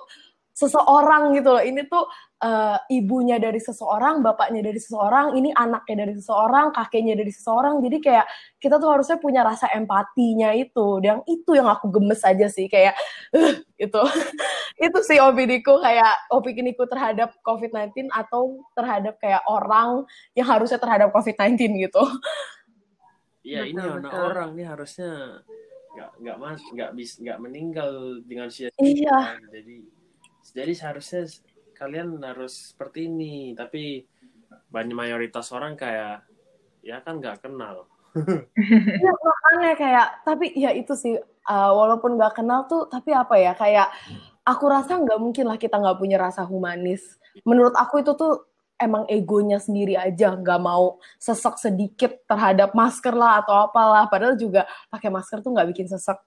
[0.54, 1.64] seseorang gitu loh.
[1.66, 2.06] Ini tuh
[2.46, 7.82] uh, ibunya dari seseorang, bapaknya dari seseorang, ini anaknya dari seseorang, kakeknya dari seseorang.
[7.82, 8.26] Jadi kayak
[8.62, 11.02] kita tuh harusnya punya rasa empatinya itu.
[11.02, 12.94] Yang itu yang aku gemes aja sih kayak
[13.34, 14.02] uh, itu.
[14.74, 21.90] itu sih opiniku kayak opiniku terhadap COVID-19 atau terhadap kayak orang yang harusnya terhadap COVID-19
[21.90, 22.04] gitu.
[23.44, 25.44] Iya, ini anak orang nih harusnya
[25.94, 27.92] nggak nggak mas nggak bis nggak meninggal
[28.26, 28.82] dengan sia-sia.
[28.82, 29.20] Iya.
[29.52, 29.76] Jadi
[30.54, 31.26] jadi seharusnya
[31.74, 33.58] kalian harus seperti ini.
[33.58, 34.06] Tapi
[34.70, 36.24] banyak mayoritas orang kayak
[36.86, 37.90] ya kan nggak kenal.
[39.04, 41.18] Ya, makanya kayak tapi ya itu sih
[41.50, 43.90] uh, walaupun nggak kenal tuh tapi apa ya kayak
[44.46, 47.18] aku rasa nggak mungkin lah kita nggak punya rasa humanis.
[47.42, 48.46] Menurut aku itu tuh
[48.78, 54.06] emang egonya sendiri aja nggak mau sesek sedikit terhadap masker lah atau apalah.
[54.06, 56.22] Padahal juga pakai masker tuh nggak bikin sesek.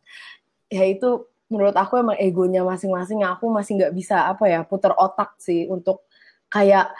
[0.67, 5.39] Ya itu menurut aku emang egonya masing-masing aku masih nggak bisa apa ya putar otak
[5.39, 6.07] sih untuk
[6.51, 6.91] kayak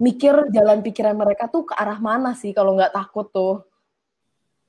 [0.00, 3.64] mikir jalan pikiran mereka tuh ke arah mana sih kalau nggak takut tuh.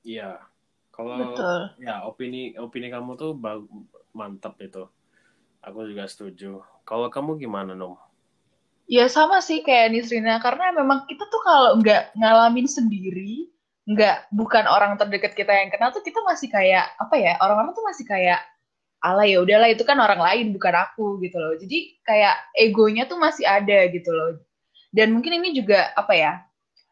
[0.04, 0.40] Iya.
[0.92, 1.16] Kalau
[1.80, 3.32] ya opini opini kamu tuh
[4.12, 4.84] mantap itu.
[5.60, 6.64] Aku juga setuju.
[6.88, 7.96] Kalau kamu gimana nom
[8.90, 10.42] ya sama sih kayak Nisrina.
[10.42, 13.46] Karena memang kita tuh kalau nggak ngalamin sendiri
[13.90, 17.82] nggak bukan orang terdekat kita yang kenal tuh kita masih kayak apa ya orang-orang tuh
[17.82, 18.38] masih kayak
[19.00, 23.16] ala ya udahlah itu kan orang lain bukan aku gitu loh jadi kayak egonya tuh
[23.16, 24.36] masih ada gitu loh
[24.92, 26.32] dan mungkin ini juga apa ya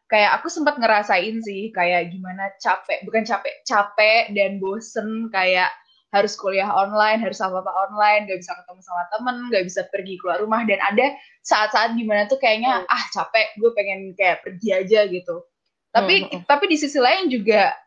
[0.09, 5.69] kayak aku sempat ngerasain sih kayak gimana capek bukan capek capek dan bosen kayak
[6.09, 10.17] harus kuliah online harus apa apa online gak bisa ketemu sama temen gak bisa pergi
[10.17, 11.13] keluar rumah dan ada
[11.45, 12.89] saat-saat gimana tuh kayaknya hmm.
[12.89, 15.45] ah capek gue pengen kayak pergi aja gitu
[15.93, 16.49] tapi hmm.
[16.49, 17.77] tapi di sisi lain juga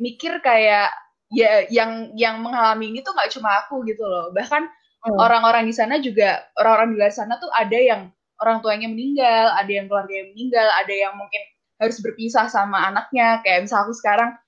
[0.00, 0.88] mikir kayak
[1.34, 4.70] ya yang yang mengalami ini tuh nggak cuma aku gitu loh bahkan
[5.02, 5.18] hmm.
[5.18, 5.70] orang-orang hmm.
[5.70, 8.02] di sana juga orang-orang di luar sana tuh ada yang
[8.38, 11.42] orang tuanya meninggal ada yang keluarga yang meninggal ada yang mungkin
[11.76, 14.38] harus berpisah sama anaknya kayak misal aku sekarang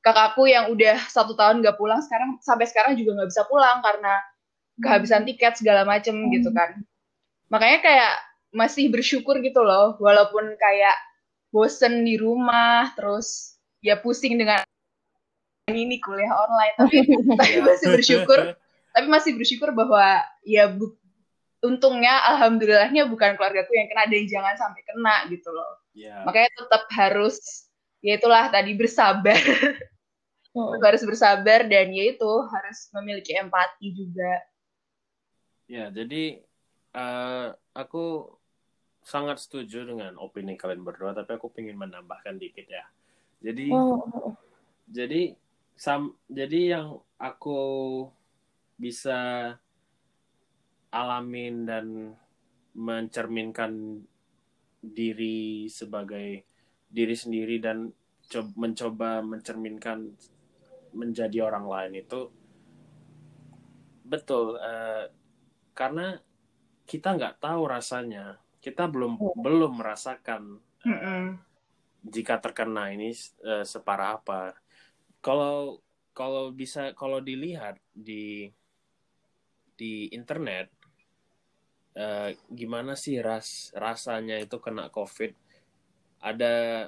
[0.00, 4.14] kakakku yang udah satu tahun nggak pulang sekarang sampai sekarang juga nggak bisa pulang karena
[4.78, 6.30] kehabisan tiket segala macem hmm.
[6.38, 6.86] gitu kan
[7.50, 8.14] makanya kayak
[8.54, 10.96] masih bersyukur gitu loh walaupun kayak
[11.52, 14.64] bosen di rumah terus ya pusing dengan
[15.76, 16.74] ini kuliah online.
[16.78, 16.96] Tapi
[17.38, 18.38] tapi masih bersyukur.
[18.94, 20.96] Tapi masih bersyukur bahwa ya bu,
[21.62, 25.82] untungnya alhamdulillahnya bukan keluargaku yang kena dan jangan sampai kena gitu loh.
[25.98, 26.22] Yeah.
[26.22, 27.66] makanya tetap harus
[27.98, 29.38] ya itulah tadi bersabar.
[30.56, 30.74] Oh.
[30.82, 34.42] harus bersabar dan ya itu harus memiliki empati juga.
[35.70, 36.42] Ya jadi
[36.98, 38.32] uh, aku
[39.04, 42.82] sangat setuju dengan opini kalian berdua tapi aku ingin menambahkan dikit ya.
[43.38, 44.34] Jadi oh.
[44.90, 45.36] jadi
[45.78, 47.60] sam jadi yang aku
[48.74, 49.54] bisa
[50.90, 51.86] alamin dan
[52.74, 54.02] mencerminkan
[54.82, 56.42] diri sebagai
[56.90, 57.90] diri sendiri dan
[58.58, 60.18] mencoba mencerminkan
[60.94, 62.20] menjadi orang lain itu
[64.08, 65.06] betul uh,
[65.78, 66.18] karena
[66.88, 68.40] kita nggak tahu rasanya.
[68.58, 69.36] Kita belum oh.
[69.38, 71.30] belum merasakan uh,
[72.02, 73.14] jika terkena ini
[73.46, 74.58] uh, separah apa
[75.20, 78.50] kalau kalau bisa kalau dilihat di
[79.78, 80.70] di internet
[81.94, 85.30] uh, gimana sih ras rasanya itu kena covid
[86.18, 86.86] ada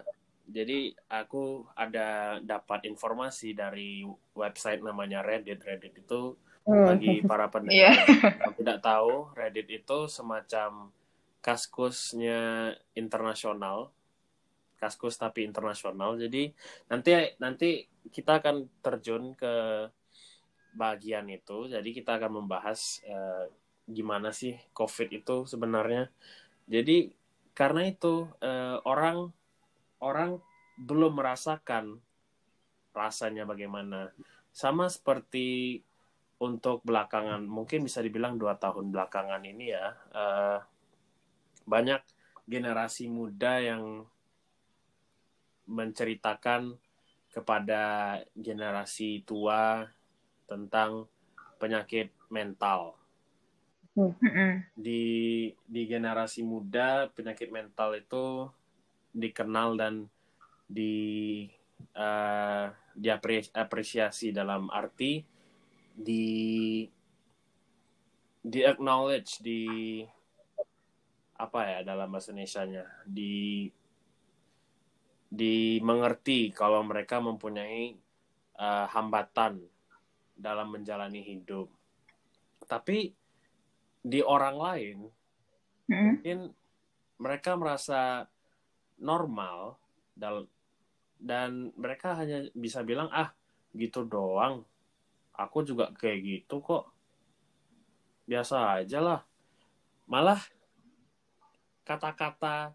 [0.51, 4.03] jadi aku ada dapat informasi dari
[4.35, 5.63] website namanya Reddit.
[5.63, 6.35] Reddit itu
[6.67, 7.95] bagi para pendengar Iya.
[8.51, 10.91] yang tidak tahu, Reddit itu semacam
[11.41, 13.95] kaskusnya internasional,
[14.83, 16.19] kaskus tapi internasional.
[16.19, 16.51] Jadi
[16.91, 19.87] nanti nanti kita akan terjun ke
[20.73, 21.69] bagian itu.
[21.69, 23.53] Jadi kita akan membahas eh,
[23.91, 26.09] gimana sih COVID itu sebenarnya.
[26.71, 27.13] Jadi
[27.53, 29.29] karena itu eh, orang
[30.01, 30.41] orang
[30.81, 32.01] belum merasakan
[32.97, 34.11] rasanya bagaimana.
[34.51, 35.79] Sama seperti
[36.41, 40.59] untuk belakangan, mungkin bisa dibilang dua tahun belakangan ini ya, eh,
[41.69, 42.01] banyak
[42.49, 44.03] generasi muda yang
[45.71, 46.75] menceritakan
[47.31, 49.87] kepada generasi tua
[50.51, 51.07] tentang
[51.63, 52.99] penyakit mental
[53.95, 54.67] Mm-mm.
[54.75, 55.03] di
[55.67, 58.51] di generasi muda penyakit mental itu
[59.15, 60.07] dikenal dan
[60.67, 61.47] di
[61.95, 65.23] eh, diapresiasi dalam arti
[65.95, 66.87] di
[68.41, 69.63] di acknowledge di
[71.41, 73.69] apa ya dalam bahasa Indonesia-nya di
[75.31, 77.95] dimengerti kalau mereka mempunyai
[78.59, 79.63] eh, hambatan
[80.35, 81.71] dalam menjalani hidup.
[82.67, 83.15] Tapi
[84.01, 84.99] di orang lain
[85.87, 86.19] Mm-mm.
[86.19, 86.39] mungkin
[87.21, 88.25] mereka merasa
[88.97, 89.77] normal
[90.17, 90.49] dal-
[91.21, 93.31] dan mereka hanya bisa bilang ah
[93.77, 94.65] gitu doang.
[95.37, 96.91] Aku juga kayak gitu kok.
[98.27, 99.21] Biasa aja lah.
[100.09, 100.41] Malah
[101.87, 102.73] kata-kata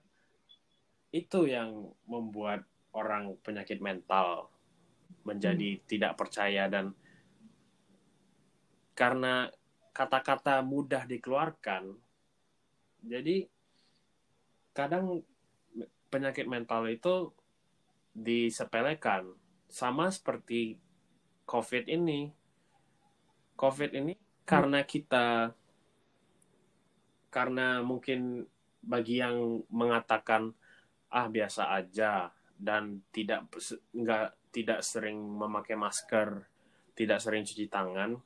[1.16, 4.51] itu yang membuat orang penyakit mental
[5.24, 6.91] menjadi tidak percaya dan
[8.91, 9.47] karena
[9.95, 11.95] kata-kata mudah dikeluarkan
[13.05, 13.47] jadi
[14.76, 15.24] kadang
[16.11, 17.32] penyakit mental itu
[18.16, 19.36] disepelekan
[19.68, 20.80] sama seperti
[21.45, 22.32] COVID ini.
[23.55, 24.16] COVID ini
[24.47, 25.53] karena kita
[27.30, 28.47] karena mungkin
[28.80, 30.55] bagi yang mengatakan
[31.16, 32.28] ah biasa aja
[32.59, 33.47] dan tidak
[33.95, 36.43] nggak tidak sering memakai masker,
[36.95, 38.20] tidak sering cuci tangan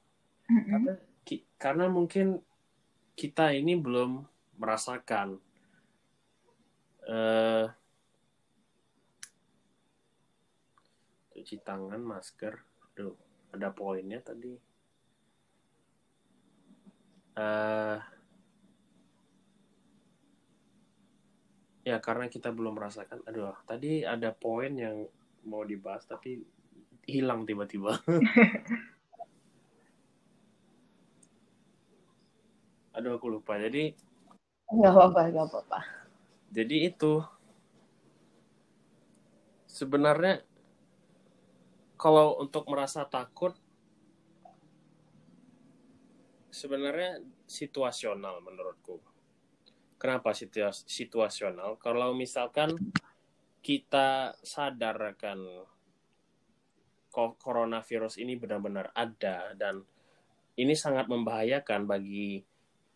[0.50, 0.70] Mm-mm.
[0.70, 0.94] karena
[1.26, 2.42] ki- karena mungkin
[3.14, 4.26] kita ini belum
[4.58, 5.38] merasakan
[7.10, 7.66] eh
[11.34, 12.54] cuci tangan, masker,
[12.94, 13.16] aduh,
[13.56, 14.54] ada poinnya tadi.
[17.40, 17.98] eh
[21.84, 25.08] ya karena kita belum merasakan, aduh, tadi ada poin yang
[25.48, 26.44] mau dibahas tapi
[27.08, 27.98] hilang tiba-tiba.
[32.96, 33.58] aduh, aku lupa.
[33.58, 33.96] Jadi
[34.70, 35.80] Nggak apa-apa, nggak apa-apa.
[36.54, 37.26] Jadi itu
[39.66, 40.46] sebenarnya
[41.98, 43.58] kalau untuk merasa takut
[46.54, 49.02] sebenarnya situasional menurutku.
[50.00, 51.76] Kenapa situa- situasional?
[51.76, 52.72] Kalau misalkan
[53.60, 55.68] kita sadar akan
[57.12, 59.84] coronavirus ini benar-benar ada dan
[60.56, 62.39] ini sangat membahayakan bagi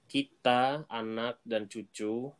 [0.07, 2.31] kita, anak dan cucu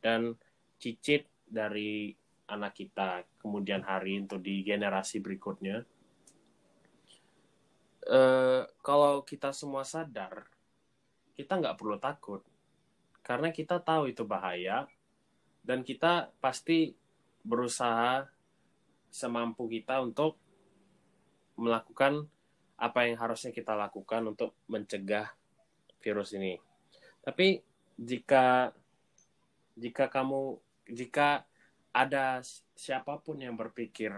[0.00, 0.32] dan
[0.80, 2.12] cicit dari
[2.48, 5.84] anak kita kemudian hari untuk di generasi berikutnya.
[8.08, 10.48] Eh, kalau kita semua sadar,
[11.36, 12.40] kita nggak perlu takut
[13.28, 14.88] karena kita tahu itu bahaya
[15.60, 16.96] dan kita pasti
[17.44, 18.24] berusaha
[19.12, 20.40] semampu kita untuk
[21.60, 22.24] melakukan
[22.80, 25.28] apa yang harusnya kita lakukan untuk mencegah
[26.00, 26.56] virus ini.
[27.20, 27.60] Tapi
[28.00, 28.72] jika
[29.76, 30.56] jika kamu
[30.88, 31.44] jika
[31.92, 32.40] ada
[32.72, 34.14] siapa pun yang berpikir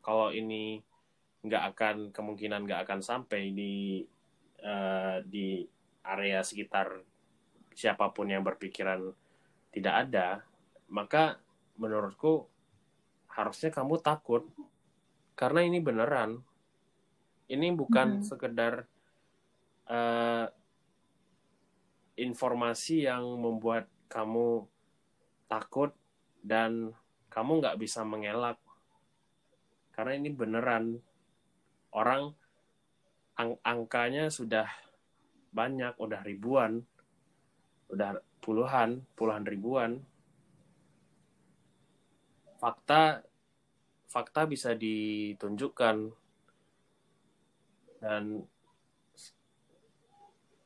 [0.00, 0.80] kalau ini
[1.44, 4.00] nggak akan kemungkinan nggak akan sampai di
[4.64, 5.60] eh, di
[6.00, 7.13] area sekitar
[7.74, 9.10] siapa pun yang berpikiran
[9.74, 10.46] tidak ada
[10.94, 11.42] maka
[11.74, 12.46] menurutku
[13.34, 14.46] harusnya kamu takut.
[15.34, 16.38] Karena ini beneran.
[17.50, 18.24] Ini bukan Mhm.
[18.24, 18.86] sekedar
[19.84, 20.48] eh,
[22.16, 24.64] informasi yang membuat kamu
[25.44, 25.92] takut
[26.40, 26.88] dan
[27.28, 28.56] kamu nggak bisa mengelak.
[29.92, 30.96] Karena ini beneran.
[31.92, 32.32] Orang
[33.36, 34.64] ang- angkanya sudah
[35.52, 36.80] banyak udah ribuan
[37.92, 40.00] udah puluhan puluhan ribuan
[42.60, 43.24] fakta
[44.08, 46.12] fakta bisa ditunjukkan
[48.04, 48.44] dan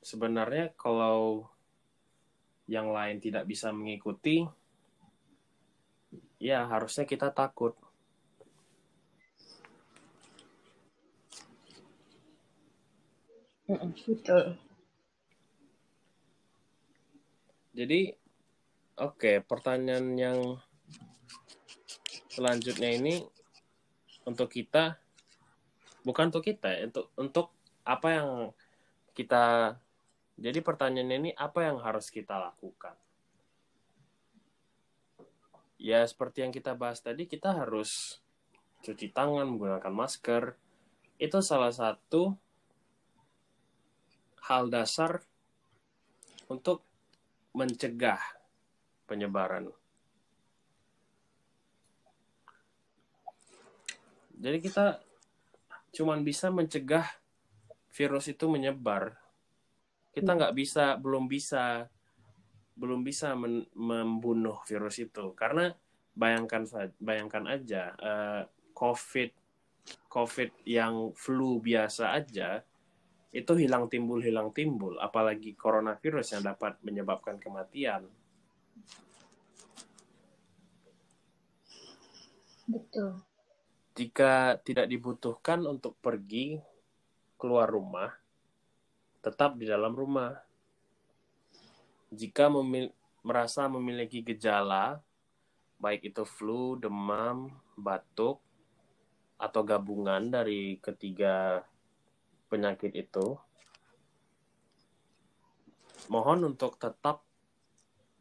[0.03, 1.49] sebenarnya kalau
[2.69, 4.45] yang lain tidak bisa mengikuti
[6.39, 7.75] ya harusnya kita takut.
[13.69, 14.68] Betul.
[17.79, 18.11] Jadi,
[18.99, 20.39] oke, pertanyaan yang
[22.26, 23.22] selanjutnya ini
[24.26, 24.99] untuk kita,
[26.03, 27.47] bukan untuk kita, ya, untuk untuk
[27.87, 28.31] apa yang
[29.14, 29.79] kita.
[30.35, 32.99] Jadi pertanyaannya ini apa yang harus kita lakukan?
[35.79, 38.18] Ya seperti yang kita bahas tadi, kita harus
[38.83, 40.59] cuci tangan, menggunakan masker.
[41.14, 42.35] Itu salah satu
[44.51, 45.22] hal dasar
[46.51, 46.88] untuk
[47.59, 48.22] mencegah
[49.11, 49.66] penyebaran.
[54.38, 55.02] Jadi kita
[55.98, 57.11] cuman bisa mencegah
[57.90, 59.18] virus itu menyebar.
[60.14, 61.90] Kita nggak bisa, belum bisa,
[62.78, 65.74] belum bisa men membunuh virus itu karena
[66.14, 66.62] bayangkan
[67.02, 68.42] bayangkan aja uh,
[68.74, 69.30] COVID
[70.06, 72.62] COVID yang flu biasa aja
[73.29, 74.97] itu hilang timbul hilang timbul.
[75.01, 78.09] Apalagi coronavirus yang dapat menyebabkan kematian.
[82.68, 83.20] Betul.
[83.97, 86.61] Jika tidak dibutuhkan untuk pergi
[87.41, 88.12] keluar rumah
[89.22, 90.33] tetap di dalam rumah.
[92.09, 92.89] Jika memil
[93.20, 95.03] merasa memiliki gejala
[95.76, 98.41] baik itu flu demam batuk
[99.39, 101.62] atau gabungan dari ketiga
[102.49, 103.36] penyakit itu,
[106.09, 107.22] mohon untuk tetap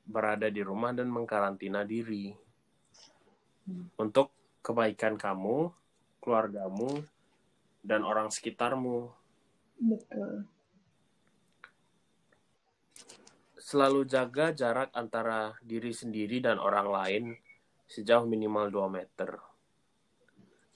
[0.07, 2.36] berada di rumah dan mengkarantina diri.
[3.99, 4.32] Untuk
[4.63, 5.71] kebaikan kamu,
[6.23, 7.03] keluargamu,
[7.84, 9.11] dan orang sekitarmu.
[9.80, 10.47] Betul.
[13.59, 17.23] Selalu jaga jarak antara diri sendiri dan orang lain
[17.88, 19.47] sejauh minimal 2 meter.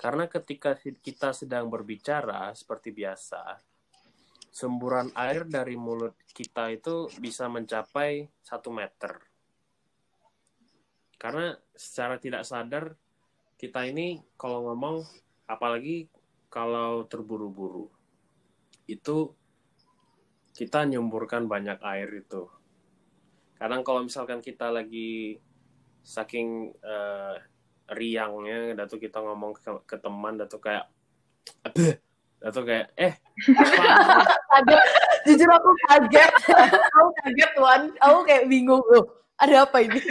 [0.02, 3.62] Karena ketika kita sedang berbicara seperti biasa,
[4.50, 9.22] semburan air dari mulut kita itu bisa mencapai satu meter.
[11.22, 12.98] Karena secara tidak sadar
[13.62, 15.06] kita ini kalau ngomong,
[15.46, 16.10] apalagi
[16.50, 17.86] kalau terburu-buru,
[18.90, 19.30] itu
[20.58, 22.50] kita nyemburkan banyak air itu.
[23.54, 25.38] Kadang kalau misalkan kita lagi
[26.02, 27.38] saking uh,
[27.92, 30.88] riangnya datu kita ngomong ke, ke teman datu kayak
[32.42, 33.14] datu kayak eh
[34.50, 34.80] kaget.
[35.22, 36.32] Jujur aku kaget.
[36.98, 39.06] Aku kaget tuan aku kayak bingung loh
[39.38, 40.02] ada apa ini?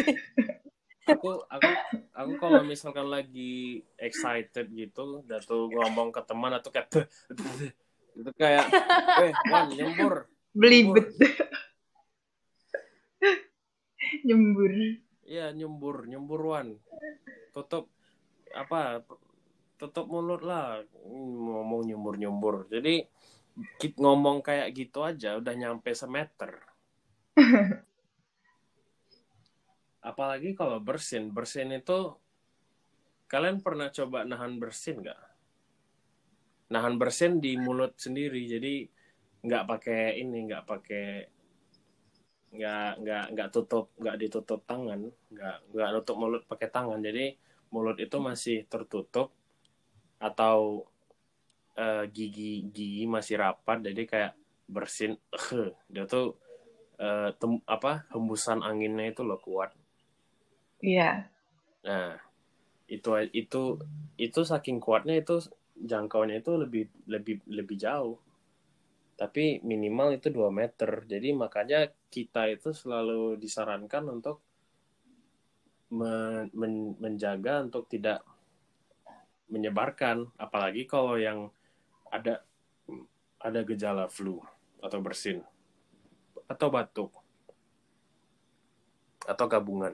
[1.10, 1.70] Aku aku
[2.14, 6.86] aku kalau misalkan lagi excited gitu datu ngomong ke teman atau kayak
[8.14, 8.66] itu kayak
[9.24, 11.08] eh wan nyembur belibet.
[14.26, 14.70] nyembur
[15.30, 16.74] iya nyembur nyembur wan
[17.54, 17.86] tutup
[18.50, 19.06] apa
[19.80, 20.82] tutup mulut lah.
[21.08, 23.06] Ngomong nyumbur nyumbur jadi
[23.96, 26.60] ngomong kayak gitu aja udah nyampe semeter.
[30.10, 31.32] Apalagi kalau bersin.
[31.32, 32.12] Bersin itu
[33.30, 35.22] kalian pernah coba nahan bersin nggak?
[36.74, 38.44] Nahan bersin di mulut sendiri.
[38.44, 38.84] Jadi
[39.40, 41.06] nggak pakai ini nggak pakai
[42.50, 46.98] nggak nggak nggak tutup nggak ditutup tangan nggak nggak nutup mulut pakai tangan.
[46.98, 47.34] Jadi
[47.70, 49.30] mulut itu masih tertutup
[50.18, 50.84] atau
[51.78, 53.86] uh, gigi gigi masih rapat.
[53.86, 54.32] Jadi kayak
[54.70, 56.34] bersin uh, dia tuh
[56.98, 59.74] uh, tem, apa hembusan anginnya itu loh kuat.
[60.80, 60.98] Iya.
[61.00, 61.16] Yeah.
[61.80, 62.12] nah
[62.90, 63.62] itu itu
[64.20, 65.40] itu saking kuatnya itu
[65.80, 68.20] jangkauannya itu lebih lebih lebih jauh
[69.20, 71.04] tapi minimal itu 2 meter.
[71.04, 74.40] Jadi makanya kita itu selalu disarankan untuk
[75.92, 78.24] men men menjaga untuk tidak
[79.52, 81.52] menyebarkan, apalagi kalau yang
[82.08, 82.40] ada
[83.44, 84.40] ada gejala flu
[84.80, 85.44] atau bersin
[86.48, 87.12] atau batuk
[89.28, 89.92] atau gabungan.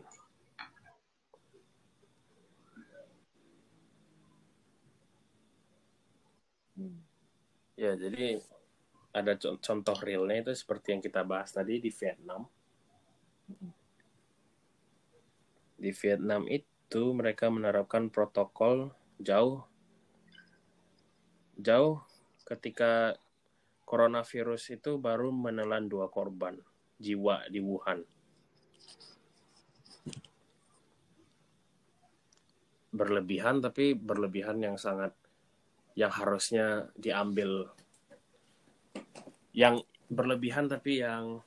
[7.76, 8.40] Ya, jadi
[9.16, 12.44] ada contoh realnya itu seperti yang kita bahas tadi di Vietnam.
[15.80, 19.64] Di Vietnam itu mereka menerapkan protokol jauh
[21.56, 22.04] jauh
[22.44, 23.16] ketika
[23.88, 26.60] coronavirus itu baru menelan dua korban
[27.00, 28.04] jiwa di Wuhan.
[32.92, 35.16] Berlebihan tapi berlebihan yang sangat
[35.96, 37.72] yang harusnya diambil
[39.56, 39.80] yang
[40.12, 41.40] berlebihan tapi yang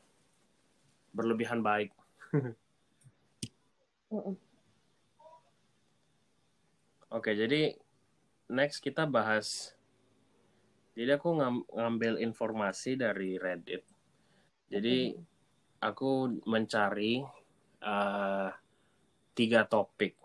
[1.13, 1.93] berlebihan baik.
[7.13, 7.77] Oke, jadi
[8.49, 9.77] next kita bahas.
[10.97, 13.85] Jadi aku ngam- ngambil informasi dari Reddit.
[14.73, 15.13] Jadi
[15.81, 17.21] aku mencari
[17.85, 18.49] uh,
[19.37, 20.17] tiga topik.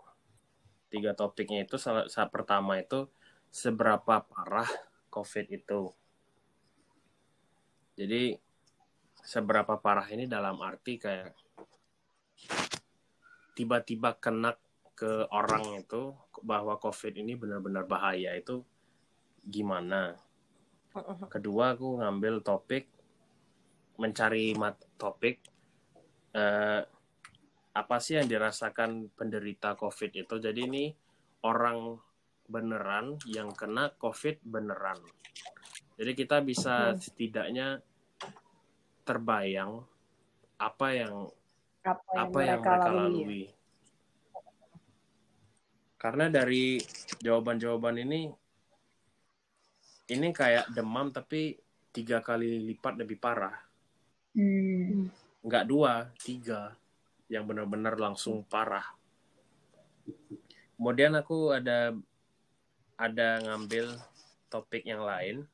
[0.89, 3.05] Tiga topiknya itu salah, saat pertama itu
[3.53, 4.69] seberapa parah
[5.13, 5.93] COVID itu.
[7.95, 8.35] Jadi
[9.23, 11.31] seberapa parah ini dalam arti kayak
[13.55, 14.53] tiba-tiba kena
[14.95, 16.11] ke orang itu
[16.43, 18.63] bahwa COVID ini benar-benar bahaya itu
[19.43, 20.15] gimana?
[21.31, 22.87] Kedua aku ngambil topik
[23.95, 25.39] mencari mat topik
[26.35, 26.83] eh,
[27.75, 30.35] apa sih yang dirasakan penderita COVID itu.
[30.39, 30.85] Jadi ini
[31.43, 31.99] orang
[32.47, 34.99] beneran yang kena COVID beneran.
[35.95, 37.79] Jadi kita bisa setidaknya
[39.07, 39.79] terbayang
[40.59, 41.13] apa yang
[41.85, 42.97] Apa yang apa yang mereka, mereka lalui.
[42.97, 43.43] lalui.
[45.95, 46.77] Karena dari
[47.21, 48.29] jawaban-jawaban ini,
[50.11, 51.57] ini kayak demam tapi
[51.93, 53.55] tiga kali lipat lebih parah.
[54.35, 55.07] Hmm.
[55.45, 56.75] Nggak dua, tiga.
[57.31, 58.85] Yang benar-benar langsung parah.
[60.75, 61.95] Kemudian aku ada
[62.99, 63.95] ada ngambil
[64.51, 65.47] topik yang lain.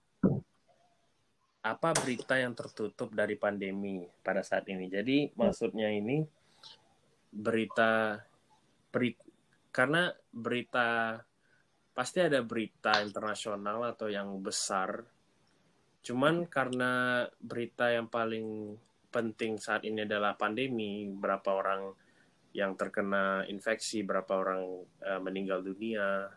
[1.61, 4.89] Apa berita yang tertutup dari pandemi pada saat ini?
[4.89, 6.25] Jadi maksudnya ini
[7.31, 8.17] berita
[8.91, 9.23] berita
[9.71, 11.15] karena berita
[11.95, 15.05] pasti ada berita internasional atau yang besar.
[16.01, 18.75] Cuman karena berita yang paling
[19.13, 21.93] penting saat ini adalah pandemi, berapa orang
[22.51, 24.63] yang terkena infeksi, berapa orang
[25.03, 26.31] uh, meninggal dunia.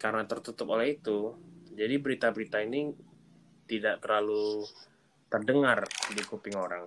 [0.00, 1.34] Karena tertutup oleh itu,
[1.74, 2.94] jadi berita-berita ini
[3.64, 4.64] tidak terlalu
[5.28, 6.86] terdengar di kuping orang.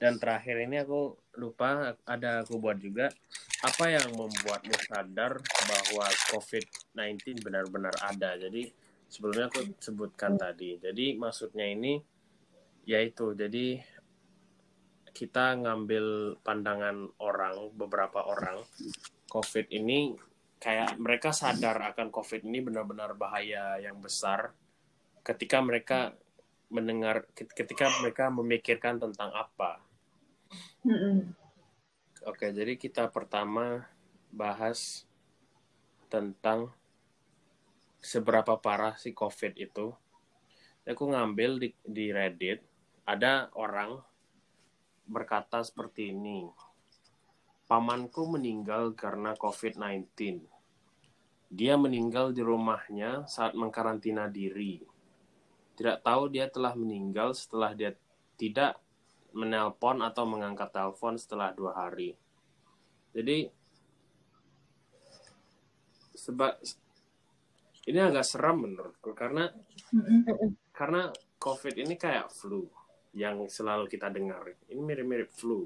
[0.00, 3.12] Dan terakhir ini aku lupa ada aku buat juga
[3.60, 5.36] apa yang membuatmu sadar
[5.68, 8.34] bahwa COVID-19 benar-benar ada.
[8.40, 8.72] Jadi
[9.06, 10.80] sebelumnya aku sebutkan tadi.
[10.80, 12.00] Jadi maksudnya ini
[12.88, 13.84] yaitu jadi
[15.12, 18.64] kita ngambil pandangan orang beberapa orang
[19.28, 20.16] COVID ini
[20.56, 24.52] kayak mereka sadar akan COVID ini benar-benar bahaya yang besar
[25.30, 26.18] ketika mereka
[26.70, 29.82] mendengar ketika mereka memikirkan tentang apa
[30.82, 31.36] Mm-mm.
[32.26, 33.88] Oke, jadi kita pertama
[34.28, 35.08] bahas
[36.12, 36.74] tentang
[38.02, 39.94] seberapa parah si COVID itu.
[40.84, 42.60] Aku ngambil di, di Reddit,
[43.06, 44.02] ada orang
[45.06, 46.50] berkata seperti ini.
[47.70, 50.10] Pamanku meninggal karena COVID-19.
[51.54, 54.82] Dia meninggal di rumahnya saat mengkarantina diri.
[55.80, 57.96] Tidak tahu dia telah meninggal setelah dia
[58.36, 58.76] tidak
[59.32, 62.12] menelpon atau mengangkat telepon setelah dua hari.
[63.16, 63.48] Jadi
[66.20, 66.60] sebab
[67.88, 69.48] ini agak seram menurutku karena
[70.76, 71.08] karena
[71.40, 72.68] COVID ini kayak flu
[73.16, 74.44] yang selalu kita dengar.
[74.68, 75.64] Ini mirip-mirip flu.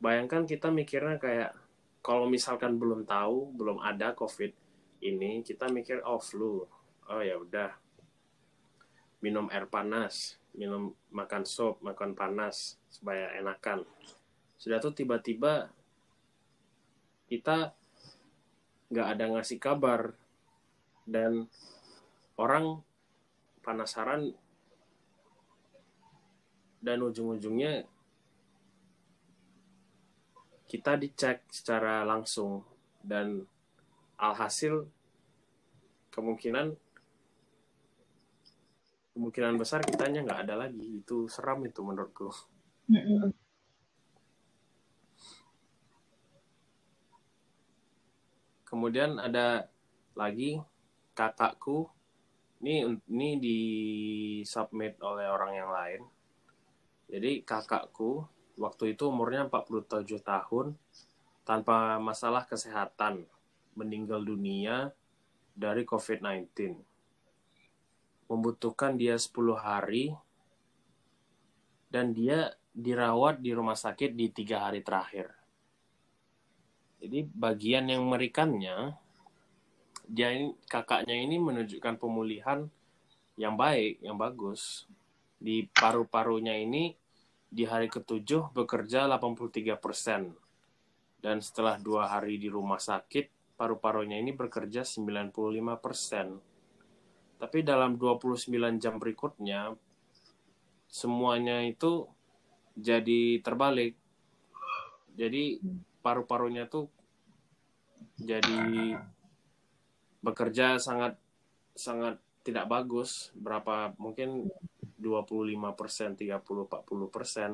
[0.00, 1.52] Bayangkan kita mikirnya kayak
[2.00, 4.52] kalau misalkan belum tahu, belum ada COVID
[5.04, 6.64] ini, kita mikir oh flu.
[7.12, 7.76] Oh ya udah.
[9.20, 13.84] Minum air panas, minum makan sop, makan panas supaya enakan.
[14.56, 15.68] Sudah tuh tiba-tiba
[17.30, 17.72] kita
[18.90, 20.12] nggak ada ngasih kabar
[21.06, 21.46] dan
[22.34, 22.82] orang
[23.62, 24.34] penasaran
[26.80, 27.84] dan ujung-ujungnya
[30.66, 32.64] kita dicek secara langsung
[33.04, 33.44] dan
[34.16, 34.88] alhasil
[36.10, 36.74] kemungkinan
[39.12, 41.02] kemungkinan besar kitanya nggak ada lagi.
[41.02, 42.30] Itu seram itu menurutku.
[42.90, 43.30] Mm-mm.
[48.70, 49.66] kemudian ada
[50.14, 50.62] lagi
[51.18, 51.90] kakakku.
[52.62, 53.58] Ini ini di
[54.46, 56.00] submit oleh orang yang lain.
[57.10, 58.22] Jadi kakakku
[58.62, 60.78] waktu itu umurnya 47 tahun
[61.42, 63.26] tanpa masalah kesehatan
[63.74, 64.94] meninggal dunia
[65.56, 66.78] dari COVID-19
[68.30, 70.14] membutuhkan dia 10 hari
[71.90, 75.34] dan dia dirawat di rumah sakit di tiga hari terakhir.
[77.02, 78.94] Jadi bagian yang merikannya,
[80.06, 82.70] dia ini, kakaknya ini menunjukkan pemulihan
[83.34, 84.86] yang baik, yang bagus.
[85.40, 86.94] Di paru-parunya ini
[87.50, 90.30] di hari ketujuh bekerja 83 persen.
[91.18, 96.49] Dan setelah dua hari di rumah sakit, paru-parunya ini bekerja 95 persen.
[97.40, 99.72] Tapi dalam 29 jam berikutnya,
[100.84, 102.04] semuanya itu
[102.76, 103.96] jadi terbalik.
[105.16, 105.56] Jadi
[106.04, 106.92] paru-parunya tuh
[108.20, 109.00] jadi
[110.20, 111.16] bekerja sangat
[111.72, 114.48] sangat tidak bagus berapa mungkin
[115.00, 117.50] 25 persen 30 40 persen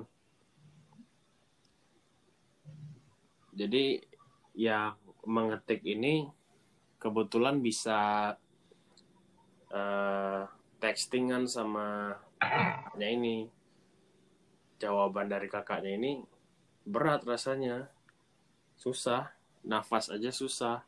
[3.54, 4.02] jadi
[4.54, 4.94] ya
[5.26, 6.26] mengetik ini
[6.98, 8.34] kebetulan bisa
[9.72, 10.46] uh,
[10.78, 13.36] textingan sama kakaknya ini.
[14.76, 16.12] Jawaban dari kakaknya ini
[16.84, 17.88] berat rasanya.
[18.76, 19.32] Susah.
[19.66, 20.86] Nafas aja susah.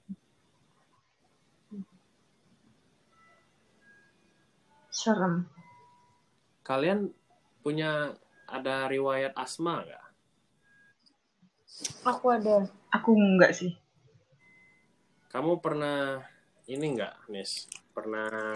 [4.92, 5.50] Serem.
[6.62, 7.10] Kalian
[7.64, 8.14] punya
[8.46, 10.06] ada riwayat asma nggak?
[12.06, 12.70] Aku ada.
[12.94, 13.74] Aku enggak sih.
[15.28, 16.24] Kamu pernah
[16.68, 17.68] ini nggak Nis
[17.98, 18.54] pernah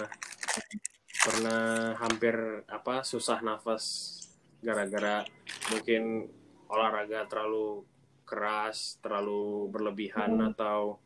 [1.23, 4.15] pernah hampir apa susah nafas
[4.63, 5.27] gara-gara
[5.75, 6.31] mungkin
[6.71, 7.83] olahraga terlalu
[8.23, 10.49] keras, terlalu berlebihan hmm.
[10.55, 11.03] atau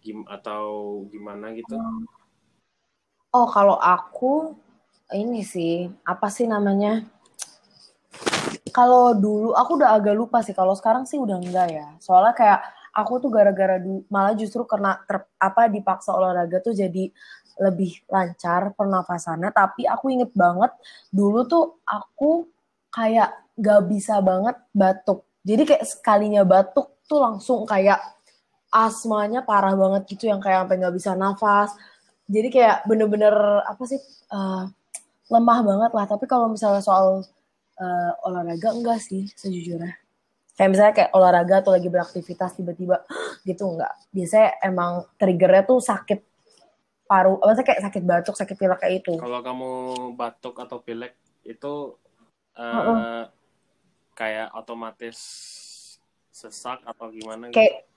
[0.00, 0.64] gim atau
[1.10, 1.76] gimana gitu?
[3.34, 4.56] Oh, kalau aku
[5.10, 7.04] ini sih apa sih namanya?
[8.70, 10.54] Kalau dulu aku udah agak lupa sih.
[10.54, 11.86] Kalau sekarang sih udah enggak ya.
[11.98, 12.60] Soalnya kayak
[12.94, 13.78] aku tuh gara-gara
[14.10, 17.10] malah justru karena ter, apa dipaksa olahraga tuh jadi
[17.58, 19.50] lebih lancar pernafasannya.
[19.50, 20.70] Tapi aku inget banget
[21.10, 22.46] dulu tuh aku
[22.94, 28.00] kayak gak bisa banget batuk jadi kayak sekalinya batuk tuh langsung kayak
[28.70, 31.70] asmanya parah banget gitu yang kayak sampai nggak bisa nafas.
[32.30, 33.34] Jadi kayak bener-bener
[33.66, 33.98] apa sih
[34.30, 34.68] uh,
[35.32, 36.06] lemah banget lah.
[36.06, 37.24] Tapi kalau misalnya soal
[37.80, 39.96] uh, olahraga enggak sih sejujurnya.
[40.54, 43.02] Kayak misalnya kayak olahraga atau lagi beraktivitas tiba-tiba
[43.48, 43.96] gitu enggak.
[44.12, 46.20] Biasanya emang triggernya tuh sakit
[47.10, 49.18] paru, maksudnya kayak sakit batuk, sakit pilek kayak itu.
[49.18, 49.70] Kalau kamu
[50.14, 51.98] batuk atau pilek itu
[52.54, 53.22] uh, uh -uh
[54.20, 55.16] kayak otomatis
[56.28, 57.56] sesak atau gimana gitu?
[57.56, 57.88] Kayak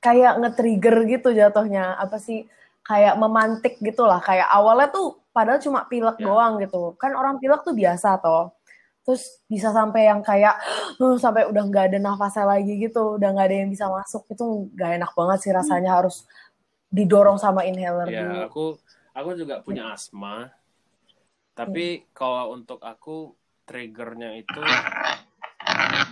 [0.00, 2.00] kayak nge-trigger gitu jatuhnya.
[2.00, 2.48] Apa sih?
[2.80, 4.24] Kayak memantik gitu lah.
[4.24, 6.24] Kayak awalnya tuh padahal cuma pilek yeah.
[6.24, 6.96] doang gitu.
[6.96, 8.56] Kan orang pilek tuh biasa toh.
[9.04, 10.56] Terus bisa sampai yang kayak
[10.98, 14.26] uh, sampai udah nggak ada nafasnya lagi gitu, udah nggak ada yang bisa masuk.
[14.32, 15.98] Itu nggak enak banget sih rasanya hmm.
[16.00, 16.16] harus
[16.96, 18.38] didorong sama inhaler yeah, dulu.
[18.48, 18.66] aku
[19.12, 20.48] aku juga punya asma.
[21.52, 22.04] Tapi hmm.
[22.16, 23.36] kalau untuk aku
[23.68, 24.60] triggernya itu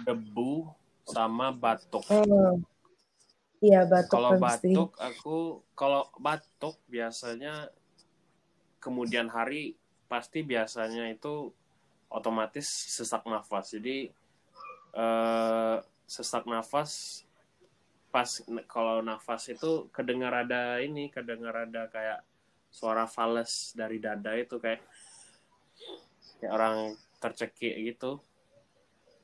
[0.05, 0.68] debu
[1.09, 2.05] sama batuk.
[2.12, 2.61] Hmm.
[3.64, 4.12] Iya batuk.
[4.12, 5.37] Kalau batuk aku
[5.72, 7.72] kalau batuk biasanya
[8.76, 11.49] kemudian hari pasti biasanya itu
[12.12, 13.72] otomatis sesak nafas.
[13.72, 14.12] Jadi
[14.93, 17.24] eh, sesak nafas
[18.15, 18.31] pas
[18.71, 22.23] kalau nafas itu kedengar ada ini, kedengar ada kayak
[22.71, 24.87] suara fals dari dada itu kayak
[26.39, 28.23] kayak orang tercekik gitu.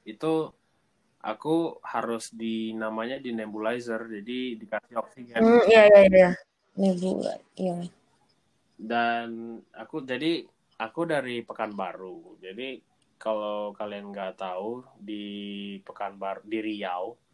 [0.02, 0.50] Itu
[1.22, 5.38] aku harus di namanya di nebulizer jadi dikasih oksigen.
[5.38, 6.30] Mm, iya iya iya.
[6.74, 7.86] Nebula iya.
[8.74, 10.42] Dan aku jadi
[10.82, 12.42] aku dari Pekanbaru.
[12.42, 12.82] Jadi
[13.22, 15.22] kalau kalian nggak tahu di
[15.86, 17.29] Pekanbaru di Riau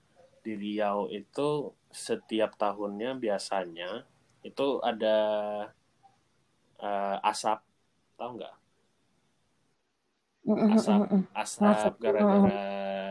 [0.47, 4.07] di Riau itu setiap tahunnya biasanya
[4.47, 5.18] itu ada
[6.78, 7.59] uh, asap
[8.14, 8.57] tahu nggak?
[11.34, 12.62] Asap asap gara-gara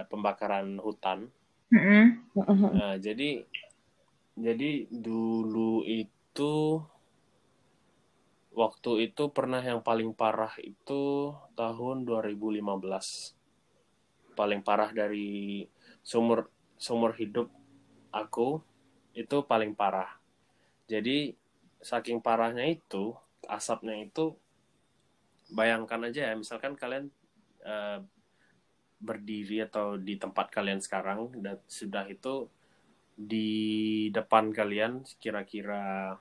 [0.07, 1.27] pembakaran hutan.
[2.71, 3.43] Nah, jadi
[4.39, 6.79] jadi dulu itu
[8.55, 12.63] waktu itu pernah yang paling parah itu tahun 2015.
[14.39, 15.67] Paling parah dari
[15.99, 17.51] sumur sumur hidup
[18.11, 18.59] aku
[19.15, 20.19] itu paling parah.
[20.85, 21.33] Jadi
[21.81, 23.15] saking parahnya itu,
[23.47, 24.35] asapnya itu
[25.53, 27.09] bayangkan aja ya, misalkan kalian
[27.63, 28.01] uh,
[28.99, 32.47] berdiri atau di tempat kalian sekarang dan sudah itu
[33.15, 36.15] di depan kalian kira-kira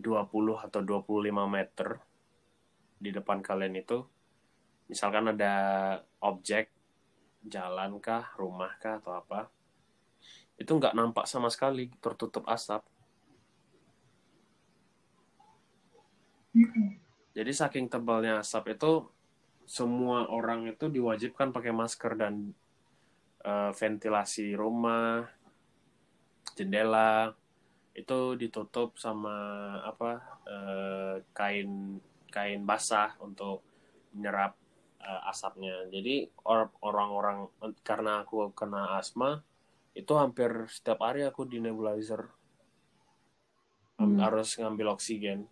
[0.00, 2.00] 20 atau 25 meter
[2.96, 4.00] di depan kalian itu
[4.88, 5.54] misalkan ada
[6.24, 6.72] objek
[7.46, 9.50] jalan kah, rumah kah atau apa
[10.62, 12.86] itu nggak nampak sama sekali tertutup asap.
[17.32, 19.08] Jadi saking tebalnya asap itu
[19.64, 22.52] semua orang itu diwajibkan pakai masker dan
[23.42, 25.26] uh, ventilasi rumah,
[26.52, 27.32] jendela
[27.92, 29.36] itu ditutup sama
[29.84, 32.00] apa uh, kain
[32.32, 33.60] kain basah untuk
[34.12, 34.56] menyerap
[35.02, 35.86] uh, asapnya.
[35.90, 36.30] Jadi
[36.82, 37.50] orang-orang
[37.82, 39.42] karena aku kena asma
[39.92, 42.24] itu hampir setiap hari aku di nebulizer
[44.00, 44.16] hmm.
[44.24, 45.44] harus ngambil oksigen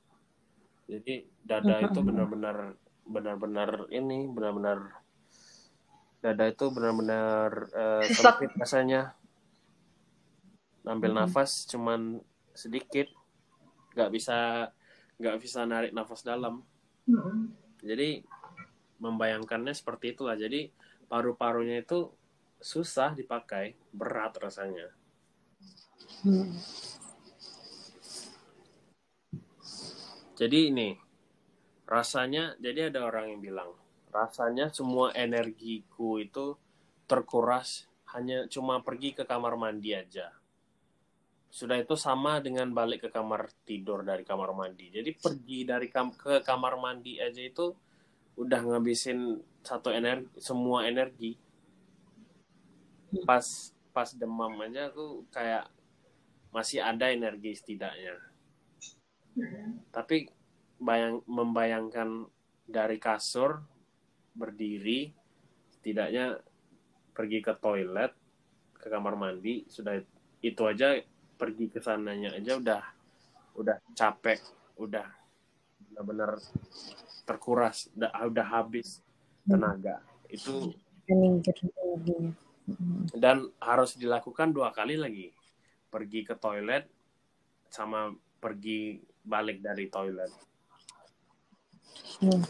[0.88, 2.72] jadi dada itu benar-benar
[3.04, 4.96] benar-benar ini benar-benar
[6.24, 9.12] dada itu benar-benar uh, sempit rasanya
[10.80, 11.18] Ambil Mhm.
[11.20, 12.24] nafas cuman
[12.56, 13.08] sedikit,
[13.92, 14.68] nggak bisa
[15.20, 16.64] nggak bisa narik nafas dalam.
[17.04, 17.52] Mm-mm.
[17.84, 18.24] Jadi
[19.00, 20.36] membayangkannya seperti itulah.
[20.36, 20.70] Jadi
[21.08, 22.12] paru-parunya itu
[22.60, 24.92] susah dipakai, berat rasanya.
[26.22, 26.52] Hmm.
[30.36, 30.96] Jadi ini
[31.88, 33.70] rasanya, jadi ada orang yang bilang
[34.10, 36.56] rasanya semua energiku itu
[37.06, 40.34] terkuras hanya cuma pergi ke kamar mandi aja.
[41.50, 44.90] Sudah itu sama dengan balik ke kamar tidur dari kamar mandi.
[44.90, 47.74] Jadi pergi dari kam ke kamar mandi aja itu
[48.36, 51.36] udah ngabisin satu energi, semua energi.
[53.26, 53.44] Pas
[53.90, 55.66] pas demam aja aku kayak
[56.54, 58.14] masih ada energi setidaknya.
[59.90, 60.30] Tapi
[60.80, 62.26] bayang membayangkan
[62.64, 63.60] dari kasur
[64.32, 65.10] berdiri
[65.74, 66.38] setidaknya
[67.12, 68.14] pergi ke toilet
[68.80, 70.00] ke kamar mandi sudah
[70.40, 70.96] itu aja
[71.36, 72.82] pergi ke sananya aja udah
[73.60, 74.40] udah capek
[74.80, 75.04] udah
[75.90, 76.40] benar-benar
[77.22, 79.00] terkuras udah udah habis
[79.44, 80.00] tenaga
[80.30, 80.72] itu.
[82.70, 83.02] Hmm.
[83.18, 85.34] dan harus dilakukan dua kali lagi
[85.90, 86.86] pergi ke toilet
[87.66, 90.30] sama pergi balik dari toilet
[92.20, 92.44] Hmm.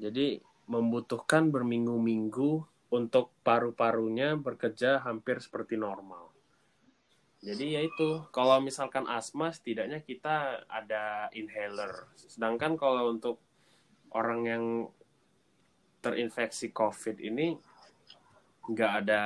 [0.00, 0.38] jadi
[0.70, 2.64] membutuhkan berminggu-minggu
[2.94, 6.31] untuk paru-parunya bekerja hampir seperti normal
[7.42, 13.42] jadi ya itu kalau misalkan asma setidaknya kita ada inhaler sedangkan kalau untuk
[14.14, 14.64] orang yang
[16.02, 17.58] terinfeksi COVID ini
[18.62, 19.22] nggak ada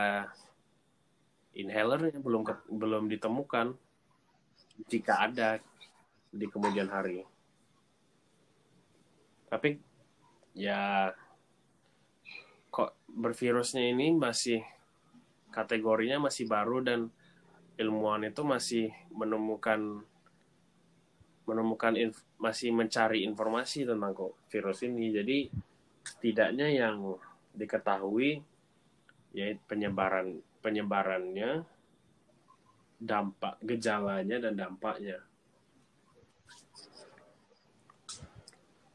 [1.56, 3.72] inhaler belum ke- belum ditemukan
[4.88, 5.56] jika ada
[6.28, 7.24] di kemudian hari.
[9.48, 9.80] Tapi
[10.52, 11.12] ya
[12.68, 14.60] kok bervirusnya ini masih
[15.48, 17.08] kategorinya masih baru dan
[17.76, 20.00] ilmuwan itu masih menemukan
[21.46, 25.14] menemukan inf- masih mencari informasi tentang kok virus ini.
[25.14, 25.38] Jadi
[26.02, 27.16] setidaknya yang
[27.54, 28.42] diketahui
[29.36, 31.62] yaitu penyebaran penyebarannya,
[32.98, 35.20] dampak gejalanya dan dampaknya.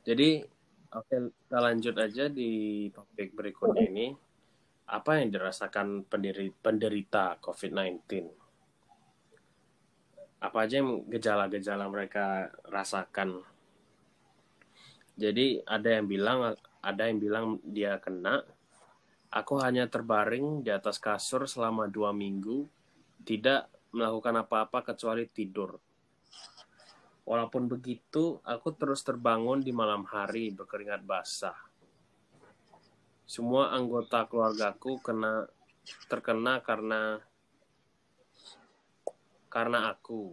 [0.02, 0.42] Jadi
[0.92, 4.08] oke kita lanjut aja di topik berikutnya ini.
[4.92, 6.04] Apa yang dirasakan
[6.60, 8.41] penderita COVID-19?
[10.42, 13.46] Apa aja yang gejala-gejala mereka rasakan?
[15.14, 18.42] Jadi ada yang bilang ada yang bilang dia kena.
[19.32, 22.68] Aku hanya terbaring di atas kasur selama dua minggu,
[23.24, 25.80] tidak melakukan apa-apa kecuali tidur.
[27.24, 31.56] Walaupun begitu, aku terus terbangun di malam hari berkeringat basah.
[33.24, 35.48] Semua anggota keluargaku kena
[36.12, 37.24] terkena karena
[39.52, 40.32] karena aku.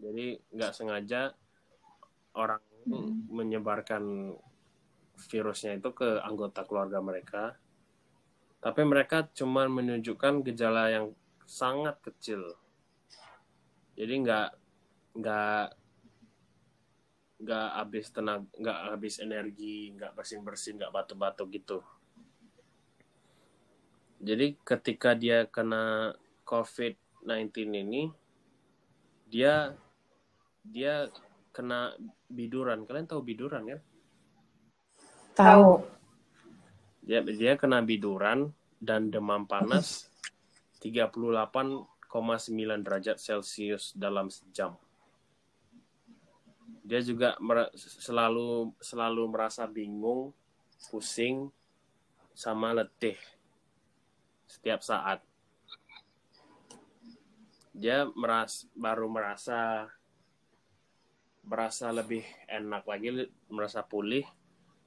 [0.00, 1.36] Jadi nggak sengaja
[2.32, 2.64] orang
[3.28, 4.32] menyebarkan
[5.28, 7.60] virusnya itu ke anggota keluarga mereka.
[8.58, 11.12] Tapi mereka cuma menunjukkan gejala yang
[11.44, 12.56] sangat kecil.
[13.94, 14.48] Jadi nggak
[15.18, 15.66] nggak
[17.38, 21.78] nggak habis tenaga, nggak habis energi, nggak bersin bersin, nggak batuk-batuk gitu.
[24.18, 28.10] Jadi ketika dia kena COVID-19 ini,
[29.28, 29.76] dia
[30.64, 31.12] dia
[31.52, 31.92] kena
[32.28, 32.84] biduran.
[32.88, 33.80] Kalian tahu biduran kan?
[35.36, 35.84] Tahu.
[37.04, 40.08] Dia dia kena biduran dan demam panas
[40.80, 41.48] 38,9
[42.84, 44.76] derajat Celcius dalam sejam.
[46.88, 50.32] Dia juga mer- selalu selalu merasa bingung,
[50.88, 51.52] pusing,
[52.32, 53.18] sama letih
[54.48, 55.20] setiap saat.
[57.78, 59.86] Dia meras baru merasa
[61.46, 64.26] merasa lebih enak lagi, merasa pulih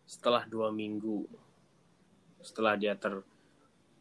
[0.04, 1.24] setelah dua minggu
[2.42, 3.22] setelah dia ter,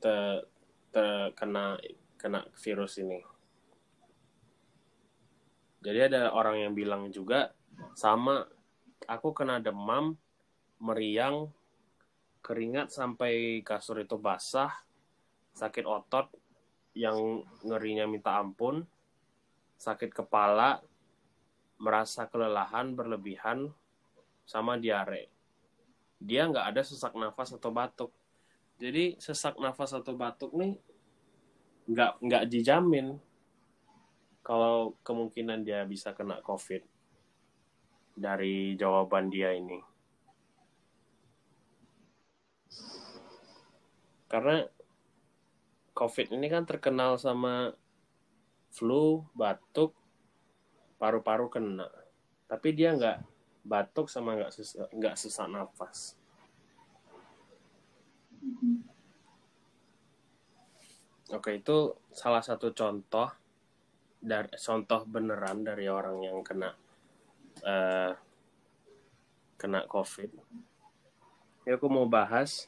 [0.01, 0.45] te-
[0.91, 1.79] terkena
[2.19, 3.21] kena virus ini.
[5.81, 7.55] Jadi ada orang yang bilang juga
[7.97, 8.45] sama
[9.09, 10.19] aku kena demam,
[10.77, 11.49] meriang,
[12.45, 14.73] keringat sampai kasur itu basah,
[15.57, 16.29] sakit otot
[17.01, 18.85] yang ngerinya minta ampun,
[19.81, 20.85] sakit kepala,
[21.81, 23.73] merasa kelelahan berlebihan,
[24.45, 25.33] sama diare.
[26.21, 28.13] Dia nggak ada sesak nafas atau batuk.
[28.77, 30.77] Jadi sesak nafas atau batuk nih
[31.89, 33.17] nggak nggak dijamin
[34.45, 36.85] kalau kemungkinan dia bisa kena COVID
[38.21, 39.81] dari jawaban dia ini.
[44.31, 44.63] Karena
[45.95, 47.75] COVID ini kan terkenal sama
[48.71, 49.93] flu, batuk,
[50.97, 51.89] paru-paru kena.
[52.47, 53.19] Tapi dia nggak
[53.67, 56.15] batuk sama nggak sesak, nggak sesak nafas.
[61.31, 63.31] Oke, itu salah satu contoh
[64.21, 66.75] dari contoh beneran dari orang yang kena
[67.63, 68.13] uh,
[69.55, 70.31] kena COVID.
[71.69, 72.67] Ya, aku mau bahas.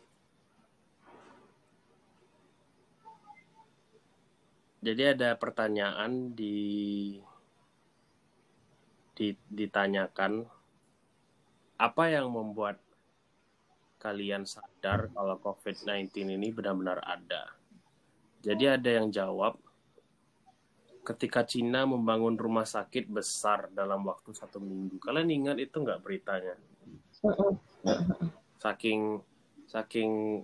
[4.83, 7.15] Jadi ada pertanyaan di,
[9.15, 10.43] di ditanyakan
[11.79, 12.83] apa yang membuat
[14.03, 17.55] kalian sadar kalau COVID-19 ini benar-benar ada?
[18.43, 19.55] Jadi ada yang jawab,
[21.07, 24.99] ketika Cina membangun rumah sakit besar dalam waktu satu minggu.
[24.99, 26.59] Kalian ingat itu nggak beritanya?
[28.59, 29.23] Saking
[29.71, 30.43] saking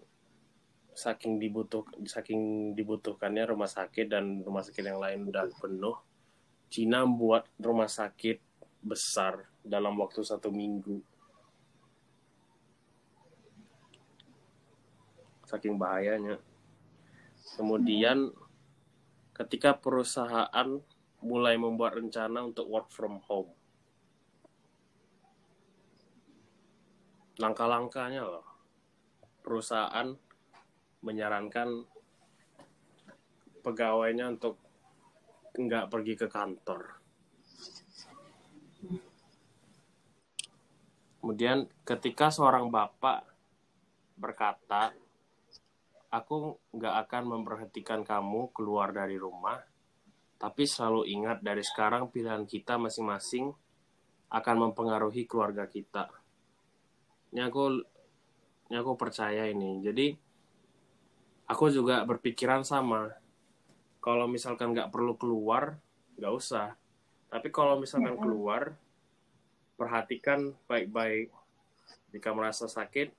[0.98, 5.94] saking dibutuh saking dibutuhkannya rumah sakit dan rumah sakit yang lain udah penuh.
[6.66, 8.42] Cina membuat rumah sakit
[8.82, 10.98] besar dalam waktu satu minggu.
[15.46, 16.42] Saking bahayanya.
[17.54, 18.34] Kemudian
[19.38, 20.82] ketika perusahaan
[21.22, 23.54] mulai membuat rencana untuk work from home.
[27.38, 28.46] Langkah-langkahnya loh.
[29.46, 30.27] Perusahaan
[31.02, 31.86] menyarankan
[33.62, 34.58] pegawainya untuk
[35.58, 36.82] nggak pergi ke kantor.
[41.18, 43.26] Kemudian ketika seorang bapak
[44.16, 44.94] berkata
[46.08, 49.60] aku nggak akan memperhatikan kamu keluar dari rumah,
[50.40, 53.52] tapi selalu ingat dari sekarang pilihan kita masing-masing
[54.32, 56.08] akan mempengaruhi keluarga kita.
[57.34, 57.64] Ini aku,
[58.72, 59.84] ini aku percaya ini.
[59.84, 60.27] Jadi
[61.48, 63.16] aku juga berpikiran sama.
[63.98, 65.80] Kalau misalkan nggak perlu keluar,
[66.20, 66.76] nggak usah.
[67.32, 68.76] Tapi kalau misalkan keluar,
[69.74, 71.32] perhatikan baik-baik.
[72.12, 73.12] Jika merasa sakit,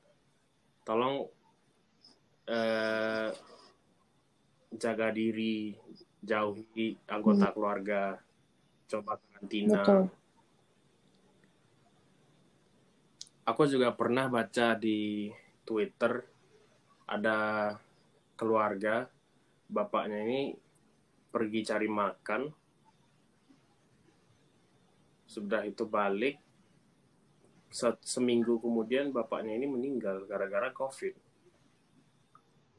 [0.86, 1.30] tolong
[2.50, 3.30] eh,
[4.74, 5.78] jaga diri,
[6.22, 7.54] jauhi anggota hmm.
[7.54, 8.18] keluarga,
[8.90, 9.82] coba karantina.
[9.82, 10.04] Betul.
[13.50, 15.30] Aku juga pernah baca di
[15.66, 16.22] Twitter
[17.10, 17.74] ada
[18.40, 19.12] keluarga
[19.68, 20.42] bapaknya ini
[21.28, 22.42] pergi cari makan
[25.28, 26.40] sudah itu balik
[28.02, 31.14] seminggu kemudian bapaknya ini meninggal gara-gara covid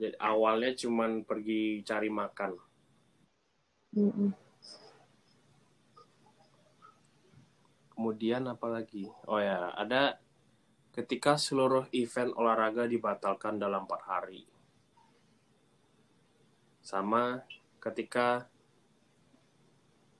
[0.00, 2.56] jadi awalnya cuman pergi cari makan.
[7.92, 9.04] Kemudian apa lagi?
[9.28, 10.16] Oh ya, ada
[10.96, 14.40] ketika seluruh event olahraga dibatalkan dalam empat hari.
[16.80, 17.44] Sama
[17.80, 18.48] ketika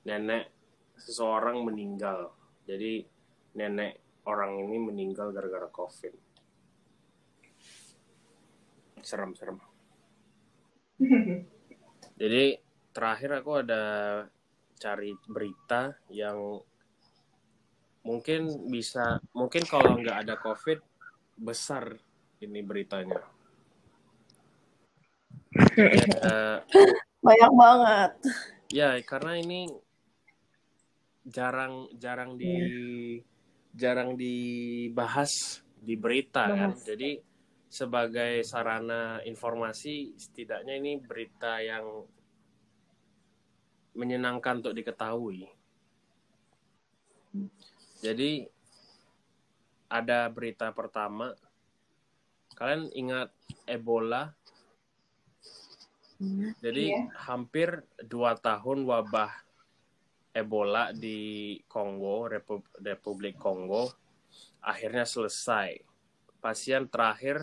[0.04, 0.48] nenek
[0.96, 2.32] seseorang meninggal.
[2.68, 3.04] Jadi
[3.56, 6.14] nenek orang ini meninggal gara-gara COVID.
[9.00, 9.58] Serem-serem.
[12.20, 12.44] Jadi
[12.92, 13.82] terakhir aku ada
[14.80, 16.60] cari berita yang
[18.00, 20.80] mungkin bisa mungkin kalau nggak ada covid
[21.36, 22.00] besar
[22.40, 23.20] ini beritanya
[25.76, 26.62] ya,
[27.20, 28.10] banyak banget
[28.70, 29.60] ya karena ini
[31.26, 32.54] jarang jarang di
[33.74, 37.18] jarang dibahas di berita kan jadi
[37.70, 42.02] sebagai sarana informasi setidaknya ini berita yang
[43.94, 45.46] menyenangkan untuk diketahui.
[48.02, 48.46] Jadi
[49.90, 51.34] ada berita pertama.
[52.58, 53.30] Kalian ingat
[53.66, 54.34] Ebola?
[56.60, 57.08] Jadi yeah.
[57.16, 59.32] hampir dua tahun wabah
[60.36, 62.28] Ebola di Kongo,
[62.78, 63.90] Republik Kongo,
[64.60, 65.80] akhirnya selesai
[66.38, 67.40] pasien terakhir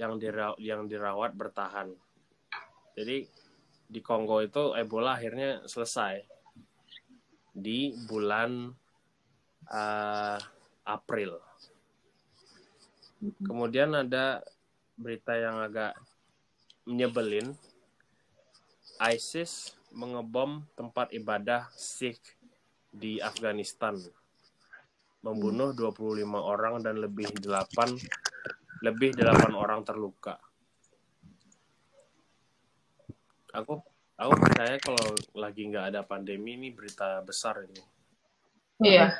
[0.00, 1.92] yang dirawat, yang dirawat bertahan.
[2.96, 3.28] Jadi
[3.88, 6.24] di Kongo itu Ebola akhirnya selesai
[7.52, 8.72] di bulan
[9.68, 10.38] uh,
[10.88, 11.40] April.
[13.42, 14.40] Kemudian ada
[14.94, 15.98] berita yang agak
[16.86, 17.52] menyebelin.
[18.98, 22.20] ISIS mengebom tempat ibadah Sikh
[22.90, 23.94] di Afghanistan
[25.22, 27.98] membunuh 25 orang dan lebih 8
[28.86, 30.38] lebih 8 orang terluka.
[33.54, 33.82] Aku
[34.14, 37.82] aku percaya kalau lagi nggak ada pandemi ini berita besar ini.
[38.78, 39.10] Iya.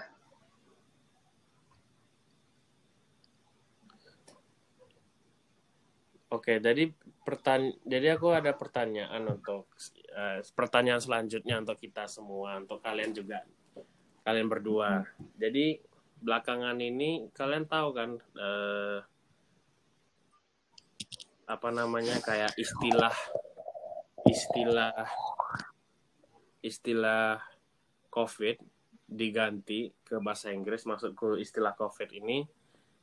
[6.28, 6.92] Oke, jadi
[7.28, 9.68] pertanyaan jadi aku ada pertanyaan untuk
[10.16, 13.44] uh, pertanyaan selanjutnya untuk kita semua untuk kalian juga
[14.24, 15.04] kalian berdua.
[15.36, 15.76] Jadi
[16.24, 19.04] belakangan ini kalian tahu kan uh,
[21.44, 23.12] apa namanya kayak istilah
[24.24, 24.92] istilah
[26.64, 27.44] istilah
[28.08, 28.56] covid
[29.04, 30.88] diganti ke bahasa Inggris.
[30.88, 32.48] Maksudku istilah covid ini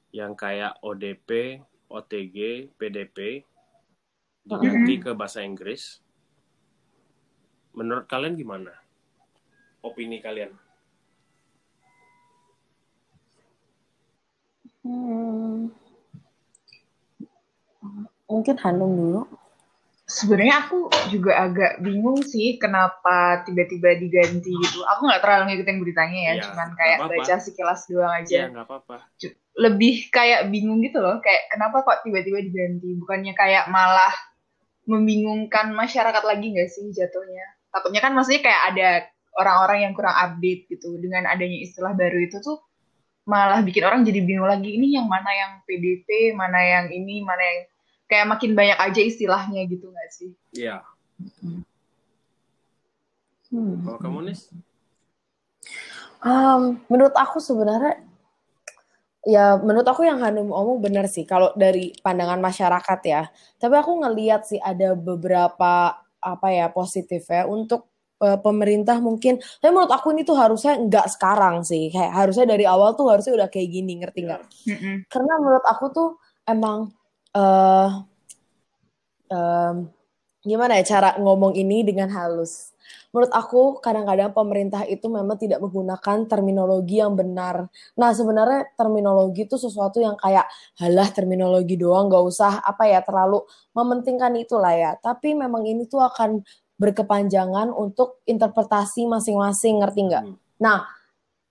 [0.10, 3.46] yang kayak ODP OTG PDP
[4.46, 6.00] diganti ke bahasa Inggris.
[7.76, 8.72] Menurut kalian gimana?
[9.82, 10.54] Opini kalian?
[14.86, 15.74] Hmm.
[18.30, 19.22] Mungkin Hanum dulu.
[20.06, 24.86] Sebenarnya aku juga agak bingung sih kenapa tiba-tiba diganti gitu.
[24.86, 27.14] Aku nggak terlalu ngikutin beritanya ya, ya cuman kayak apa -apa.
[27.18, 28.46] baca sekilas doang aja.
[28.46, 28.96] Iya, nggak apa-apa.
[29.58, 32.94] Lebih kayak bingung gitu loh, kayak kenapa kok tiba-tiba diganti?
[33.02, 34.14] Bukannya kayak malah
[34.86, 37.46] membingungkan masyarakat lagi nggak sih jatuhnya?
[37.74, 38.90] Takutnya kan maksudnya kayak ada
[39.36, 42.64] orang-orang yang kurang update gitu dengan adanya istilah baru itu tuh
[43.26, 47.42] malah bikin orang jadi bingung lagi ini yang mana yang PDP, mana yang ini, mana
[47.42, 47.60] yang
[48.06, 50.32] kayak makin banyak aja istilahnya gitu nggak sih?
[50.54, 50.86] Iya.
[53.50, 53.82] Hmm.
[53.82, 54.38] Kalau kamu nih?
[56.22, 58.02] Um, menurut aku sebenarnya
[59.26, 63.26] Ya, menurut aku yang Hanum omong benar sih kalau dari pandangan masyarakat ya.
[63.58, 67.90] Tapi aku ngeliat sih ada beberapa apa ya positif ya untuk
[68.22, 69.42] uh, pemerintah mungkin.
[69.42, 71.90] Tapi menurut aku ini tuh harusnya nggak sekarang sih.
[71.90, 74.42] Kayak harusnya dari awal tuh harusnya udah kayak gini, ngerti nggak?
[74.70, 74.96] Mm -hmm.
[75.10, 76.10] Karena menurut aku tuh
[76.46, 76.94] emang
[77.34, 77.90] uh,
[79.34, 79.90] um,
[80.46, 82.76] gimana ya cara ngomong ini dengan halus
[83.16, 87.72] menurut aku kadang-kadang pemerintah itu memang tidak menggunakan terminologi yang benar.
[87.96, 90.44] Nah sebenarnya terminologi itu sesuatu yang kayak
[90.76, 93.40] halah terminologi doang, gak usah apa ya terlalu
[93.72, 94.92] mementingkan itulah ya.
[95.00, 96.44] Tapi memang ini tuh akan
[96.76, 100.24] berkepanjangan untuk interpretasi masing-masing, ngerti nggak?
[100.28, 100.36] Hmm.
[100.60, 100.84] Nah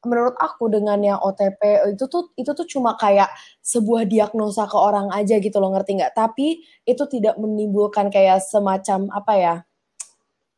[0.08, 3.28] menurut aku dengan yang OTP itu tuh itu tuh cuma kayak
[3.60, 6.14] sebuah diagnosa ke orang aja gitu loh ngerti nggak?
[6.16, 9.54] Tapi itu tidak menimbulkan kayak semacam apa ya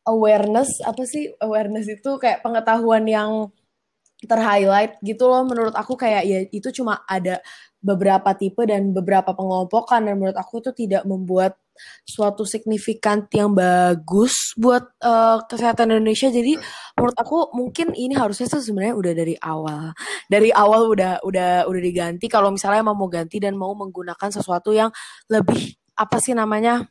[0.06, 3.50] awareness apa sih awareness itu kayak pengetahuan yang
[4.24, 5.44] terhighlight gitu loh.
[5.44, 7.42] Menurut aku kayak ya itu cuma ada
[7.82, 11.58] beberapa tipe dan beberapa pengompokan dan menurut aku itu tidak membuat
[12.04, 16.28] suatu signifikan yang bagus buat uh, kesehatan Indonesia.
[16.28, 16.56] Jadi
[16.96, 19.92] menurut aku mungkin ini harusnya tuh sebenarnya udah dari awal.
[20.28, 22.26] Dari awal udah udah udah diganti.
[22.26, 24.90] Kalau misalnya emang mau ganti dan mau menggunakan sesuatu yang
[25.30, 26.84] lebih apa sih namanya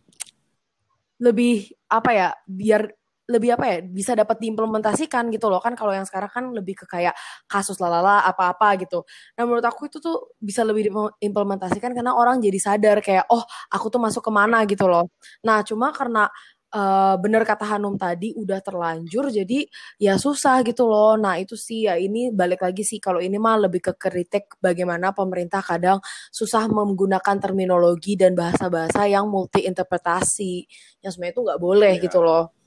[1.22, 2.92] lebih apa ya biar
[3.26, 6.86] lebih apa ya bisa dapat diimplementasikan gitu loh kan kalau yang sekarang kan lebih ke
[6.86, 7.18] kayak
[7.50, 9.02] kasus lalala apa-apa gitu.
[9.38, 13.42] Nah menurut aku itu tuh bisa lebih diimplementasikan karena orang jadi sadar kayak oh
[13.74, 15.10] aku tuh masuk ke mana gitu loh.
[15.42, 16.30] Nah cuma karena
[16.76, 19.66] uh, bener kata Hanum tadi udah terlanjur jadi
[19.98, 21.16] ya susah gitu loh.
[21.16, 25.16] Nah itu sih ya ini balik lagi sih kalau ini mah lebih ke kritik bagaimana
[25.16, 25.98] pemerintah kadang
[26.30, 30.68] susah menggunakan terminologi dan bahasa-bahasa yang multi interpretasi
[31.02, 32.04] yang sebenarnya itu nggak boleh ya.
[32.06, 32.65] gitu loh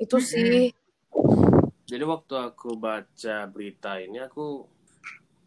[0.00, 0.72] itu sih.
[1.90, 4.62] Jadi waktu aku baca berita ini aku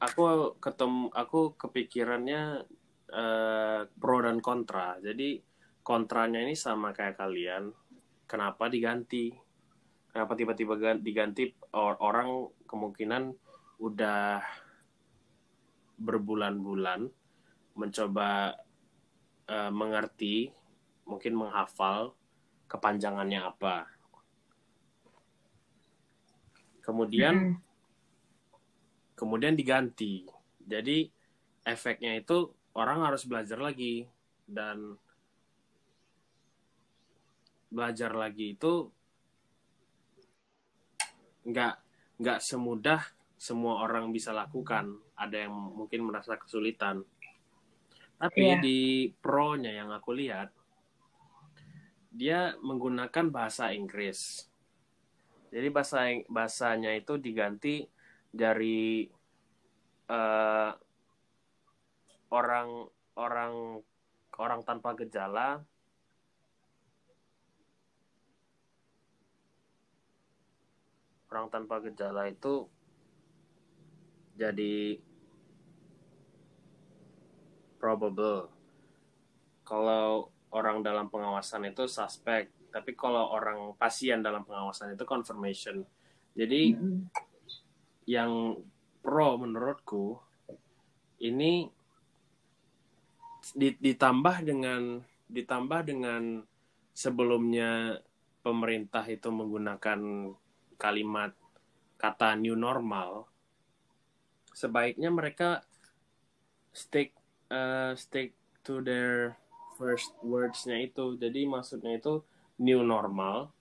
[0.04, 0.22] aku
[0.60, 2.68] ketemu aku kepikirannya
[3.16, 5.00] uh, pro dan kontra.
[5.00, 5.40] Jadi
[5.82, 7.72] kontranya ini sama kayak kalian.
[8.28, 9.32] Kenapa diganti?
[10.12, 13.34] Kenapa tiba-tiba diganti orang kemungkinan
[13.82, 14.44] udah
[15.98, 17.08] berbulan-bulan
[17.74, 18.54] mencoba
[19.50, 20.54] uh, mengerti
[21.10, 22.14] mungkin menghafal
[22.70, 23.93] kepanjangannya apa
[26.84, 27.58] kemudian hmm.
[29.16, 30.28] kemudian diganti
[30.64, 31.08] jadi
[31.64, 34.04] efeknya itu orang harus belajar lagi
[34.44, 35.00] dan
[37.74, 38.92] belajar lagi itu
[41.48, 41.76] nggak
[42.22, 43.02] nggak semudah
[43.36, 47.04] semua orang bisa lakukan ada yang mungkin merasa kesulitan
[48.22, 48.62] tapi yeah.
[48.62, 48.80] di
[49.20, 50.54] pro-nya yang aku lihat
[52.14, 54.48] dia menggunakan bahasa Inggris
[55.54, 57.86] jadi bahasa bahasanya itu diganti
[58.34, 59.06] dari
[60.10, 60.74] uh,
[62.34, 63.54] orang orang
[64.42, 65.62] orang tanpa gejala
[71.30, 72.66] orang tanpa gejala itu
[74.34, 74.98] jadi
[77.84, 78.50] probable.
[79.68, 85.86] Kalau orang dalam pengawasan itu suspek tapi kalau orang pasien dalam pengawasan itu confirmation
[86.34, 87.00] jadi mm-hmm.
[88.10, 88.58] yang
[89.06, 90.18] pro menurutku
[91.22, 91.70] ini
[93.56, 96.41] ditambah dengan ditambah dengan
[96.95, 98.02] sebelumnya
[98.44, 100.32] pemerintah itu menggunakan
[100.76, 101.32] kalimat
[101.95, 103.32] kata new normal,
[104.52, 105.64] sebaiknya mereka
[106.76, 107.16] stick
[107.48, 108.36] uh, stick
[108.68, 109.40] to their
[109.80, 111.16] first words-nya itu.
[111.16, 112.20] Jadi maksudnya itu
[112.64, 113.52] new normal.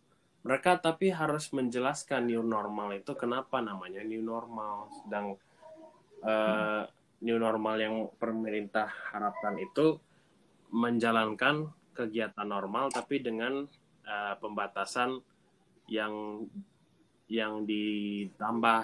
[0.47, 4.91] Mereka tapi harus menjelaskan new normal itu kenapa namanya new normal.
[5.03, 5.35] Sedang
[6.23, 6.83] uh,
[7.23, 9.99] new normal yang pemerintah harapkan itu
[10.73, 13.67] menjalankan kegiatan normal tapi dengan
[14.07, 15.19] uh, pembatasan
[15.91, 16.47] yang
[17.27, 18.83] yang ditambah.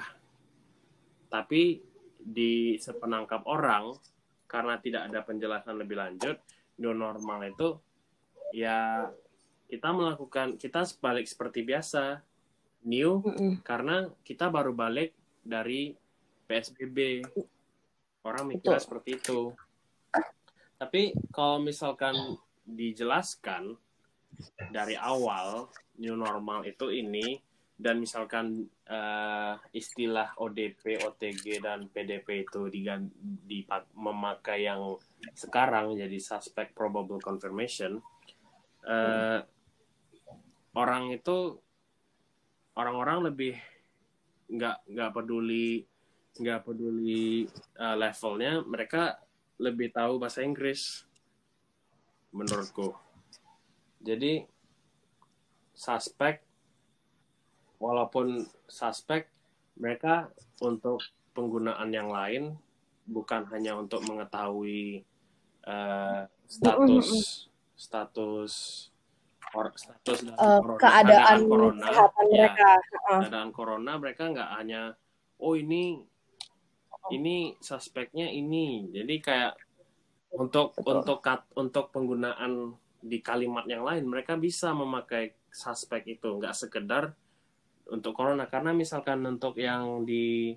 [1.28, 1.62] Tapi
[2.18, 3.94] di sepenangkap orang
[4.48, 6.36] karena tidak ada penjelasan lebih lanjut,
[6.80, 7.76] new normal itu
[8.56, 9.04] ya
[9.68, 12.24] kita melakukan kita balik seperti biasa
[12.88, 13.52] new mm -mm.
[13.60, 15.12] karena kita baru balik
[15.44, 15.92] dari
[16.48, 17.24] PSBB
[18.24, 19.52] orang mikirnya seperti itu.
[20.78, 22.14] Tapi kalau misalkan
[22.64, 23.76] dijelaskan
[24.70, 25.68] dari awal
[25.98, 27.40] new normal itu ini
[27.78, 33.62] dan misalkan uh, istilah ODP, OTG dan PDP itu diganti
[33.94, 34.98] memakai yang
[35.34, 38.02] sekarang jadi suspect probable confirmation
[38.86, 39.38] uh,
[40.78, 41.59] orang itu
[42.78, 43.59] orang-orang lebih
[44.46, 45.82] nggak nggak peduli
[46.38, 47.50] nggak peduli
[47.82, 49.18] uh, levelnya mereka
[49.59, 51.02] lebih tahu bahasa Inggris
[52.30, 52.94] menurutku.
[53.98, 54.46] Jadi
[55.74, 56.38] suspek
[57.82, 59.26] walaupun suspek
[59.74, 60.30] mereka
[60.62, 61.02] untuk
[61.34, 62.55] penggunaan yang lain
[63.06, 65.02] bukan hanya untuk mengetahui
[65.66, 67.09] uh, status
[67.78, 68.52] status
[69.54, 71.84] or, status dari uh, corona, keadaan, corona.
[71.88, 72.70] kesehatan ya, mereka
[73.08, 74.82] keadaan corona mereka nggak hanya
[75.38, 76.02] oh ini
[77.08, 78.88] ini suspeknya ini.
[78.92, 79.52] Jadi kayak
[80.36, 81.00] untuk Betul.
[81.00, 81.18] untuk
[81.56, 86.36] untuk penggunaan di kalimat yang lain mereka bisa memakai suspek itu.
[86.36, 87.16] Nggak sekedar
[87.88, 88.46] untuk corona.
[88.46, 90.52] Karena misalkan untuk yang di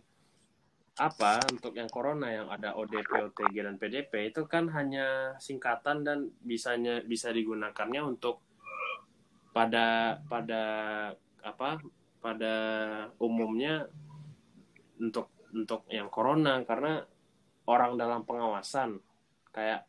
[0.99, 6.27] apa untuk yang corona yang ada ODP, OTG dan PDP itu kan hanya singkatan dan
[6.43, 8.43] bisanya bisa digunakannya untuk
[9.51, 10.63] pada pada
[11.43, 11.79] apa
[12.23, 12.53] pada
[13.19, 13.89] umumnya
[15.01, 17.03] untuk untuk yang corona karena
[17.67, 19.01] orang dalam pengawasan
[19.51, 19.83] kayak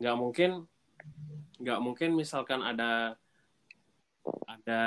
[0.00, 0.50] nggak mungkin
[1.60, 3.16] nggak mungkin misalkan ada
[4.48, 4.82] ada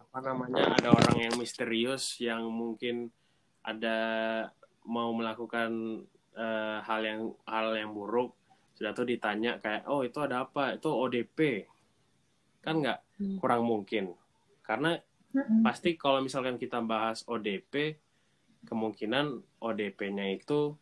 [0.00, 3.12] apa namanya ada orang yang misterius yang mungkin
[3.62, 3.98] ada
[4.82, 6.02] mau melakukan
[6.34, 8.34] uh, hal yang hal yang buruk
[8.76, 10.74] sudah tuh ditanya kayak oh itu ada apa?
[10.74, 11.68] Itu ODP
[12.62, 13.36] kan nggak hmm.
[13.42, 14.14] kurang mungkin
[14.62, 14.96] karena
[15.34, 15.66] hmm.
[15.66, 17.98] pasti kalau misalkan kita bahas ODP
[18.62, 20.72] kemungkinan ODP-nya itu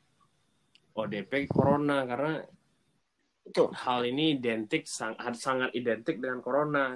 [0.93, 2.45] ODP corona karena
[3.41, 6.95] itu hal ini identik sangat sangat identik dengan corona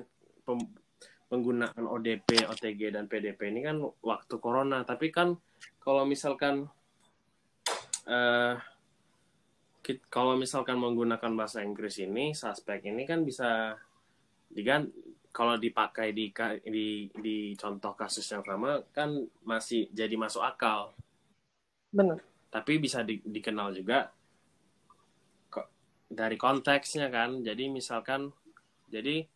[1.35, 4.87] penggunaan ODP, OTG dan PDP ini kan waktu corona.
[4.87, 5.35] Tapi kan
[5.83, 6.69] kalau misalkan
[8.07, 8.55] uh,
[10.09, 13.77] kalau misalkan menggunakan bahasa Inggris ini, suspek ini kan bisa
[14.55, 14.89] digan
[15.35, 16.31] kalau dipakai di
[16.63, 19.11] di di contoh kasus yang sama kan
[19.43, 20.95] masih jadi masuk akal.
[21.91, 22.23] Benar.
[22.55, 24.15] Tapi bisa di, dikenal juga
[25.51, 25.67] kok
[26.07, 27.43] dari konteksnya kan.
[27.43, 28.31] Jadi misalkan
[28.87, 29.27] jadi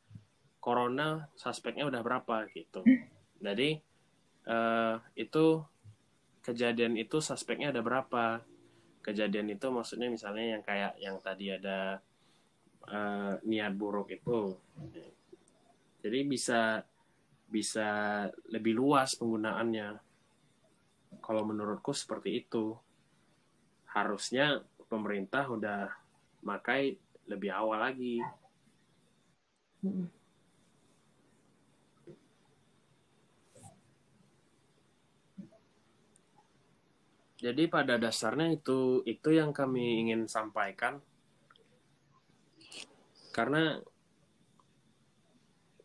[0.62, 2.86] corona suspeknya udah berapa gitu.
[3.42, 3.82] Jadi
[4.46, 5.66] uh, itu
[6.46, 8.46] kejadian itu suspeknya ada berapa?
[9.02, 11.98] Kejadian itu maksudnya misalnya yang kayak yang tadi ada
[12.88, 14.56] uh, niat buruk itu.
[16.02, 16.82] Jadi bisa
[17.48, 17.88] bisa
[18.52, 19.88] lebih luas penggunaannya.
[21.20, 22.76] Kalau menurutku seperti itu.
[23.88, 25.88] Harusnya pemerintah udah
[26.44, 26.96] makai
[27.28, 28.20] lebih awal lagi.
[37.38, 40.98] Jadi pada dasarnya itu itu yang kami ingin sampaikan.
[43.38, 43.78] Karena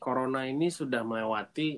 [0.01, 1.77] corona ini sudah melewati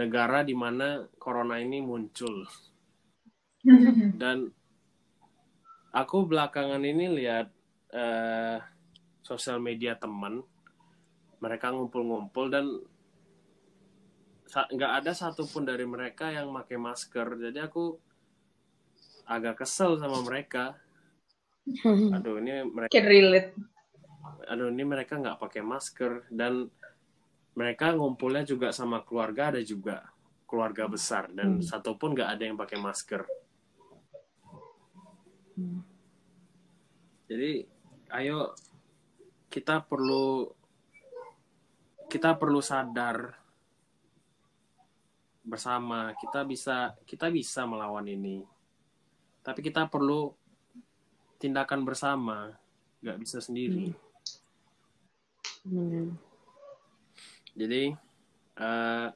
[0.00, 2.48] negara di mana corona ini muncul.
[4.22, 4.48] Dan
[5.92, 7.52] aku belakangan ini lihat
[7.92, 8.56] uh,
[9.20, 10.40] sosial media teman
[11.38, 12.66] mereka ngumpul-ngumpul dan
[14.48, 18.00] nggak ada satupun dari mereka yang pakai masker jadi aku
[19.28, 20.80] agak kesel sama mereka
[22.16, 23.50] aduh ini mereka Can relate.
[24.48, 26.68] aduh ini mereka nggak pakai masker dan
[27.58, 30.06] mereka ngumpulnya juga sama keluarga ada juga
[30.48, 31.66] keluarga besar dan hmm.
[31.66, 33.22] satupun nggak ada yang pakai masker
[35.58, 35.80] hmm.
[37.28, 37.68] jadi
[38.16, 38.56] ayo
[39.52, 40.48] kita perlu
[42.08, 43.36] kita perlu sadar
[45.44, 48.44] bersama kita bisa kita bisa melawan ini
[49.44, 50.32] tapi kita perlu
[51.38, 52.54] tindakan bersama
[53.02, 53.94] nggak bisa sendiri
[55.68, 56.16] Hmm.
[57.52, 57.92] jadi
[58.56, 59.06] eh,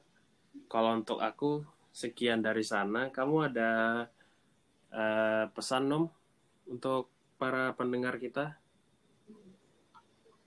[0.69, 3.71] kalau untuk aku sekian dari sana kamu ada
[4.93, 6.05] eh, pesan nom
[6.69, 7.09] untuk
[7.41, 8.53] para pendengar kita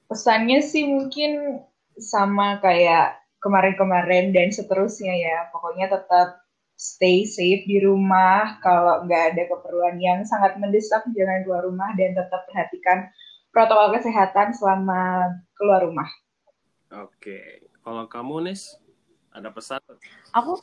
[0.07, 1.59] Pesannya sih mungkin
[1.99, 5.51] sama kayak kemarin-kemarin dan seterusnya ya.
[5.51, 6.46] Pokoknya tetap
[6.77, 8.61] stay safe di rumah.
[8.61, 13.09] Kalau nggak ada keperluan yang sangat mendesak, jangan keluar rumah dan tetap perhatikan
[13.57, 16.13] protokol kesehatan selama keluar rumah.
[16.93, 18.77] oke kalau kamu Nis
[19.33, 19.81] ada pesan
[20.37, 20.61] Aku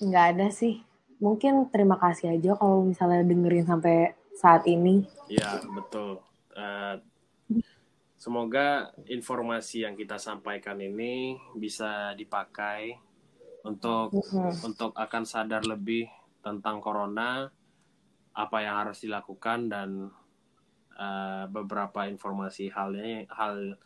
[0.00, 0.80] nggak ada sih.
[1.20, 5.04] Mungkin terima kasih aja kalau misalnya dengerin sampai saat ini.
[5.26, 6.22] Ya, betul.
[6.54, 6.96] Eh,
[8.14, 12.96] semoga informasi yang kita sampaikan ini bisa dipakai
[13.68, 14.64] untuk Mhm.
[14.64, 16.08] untuk akan sadar lebih
[16.40, 17.52] tentang corona,
[18.32, 20.08] apa yang harus dilakukan dan
[20.98, 23.78] eh, beberapa informasi halnya hal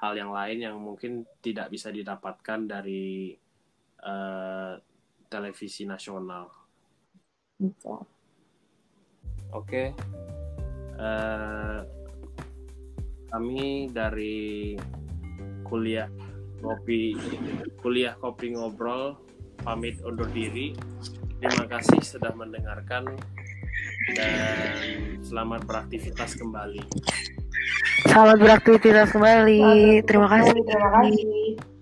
[0.00, 3.36] hal yang lain yang mungkin tidak bisa didapatkan dari
[4.04, 4.74] eh,
[5.28, 6.48] televisi nasional.
[7.60, 7.92] Gitu.
[9.52, 9.92] Oke.
[10.94, 11.80] Eh,
[13.28, 14.78] kami dari
[15.66, 16.06] kuliah
[16.62, 17.18] kopi
[17.82, 19.23] kuliah kopi ngobrol
[19.64, 20.76] pamit undur diri.
[21.40, 23.16] Terima kasih sudah mendengarkan
[24.14, 24.76] dan
[25.24, 26.84] selamat beraktivitas kembali.
[28.04, 29.60] Selamat beraktivitas kembali.
[30.04, 30.52] Terima kasih.
[30.60, 31.73] Terima kasih.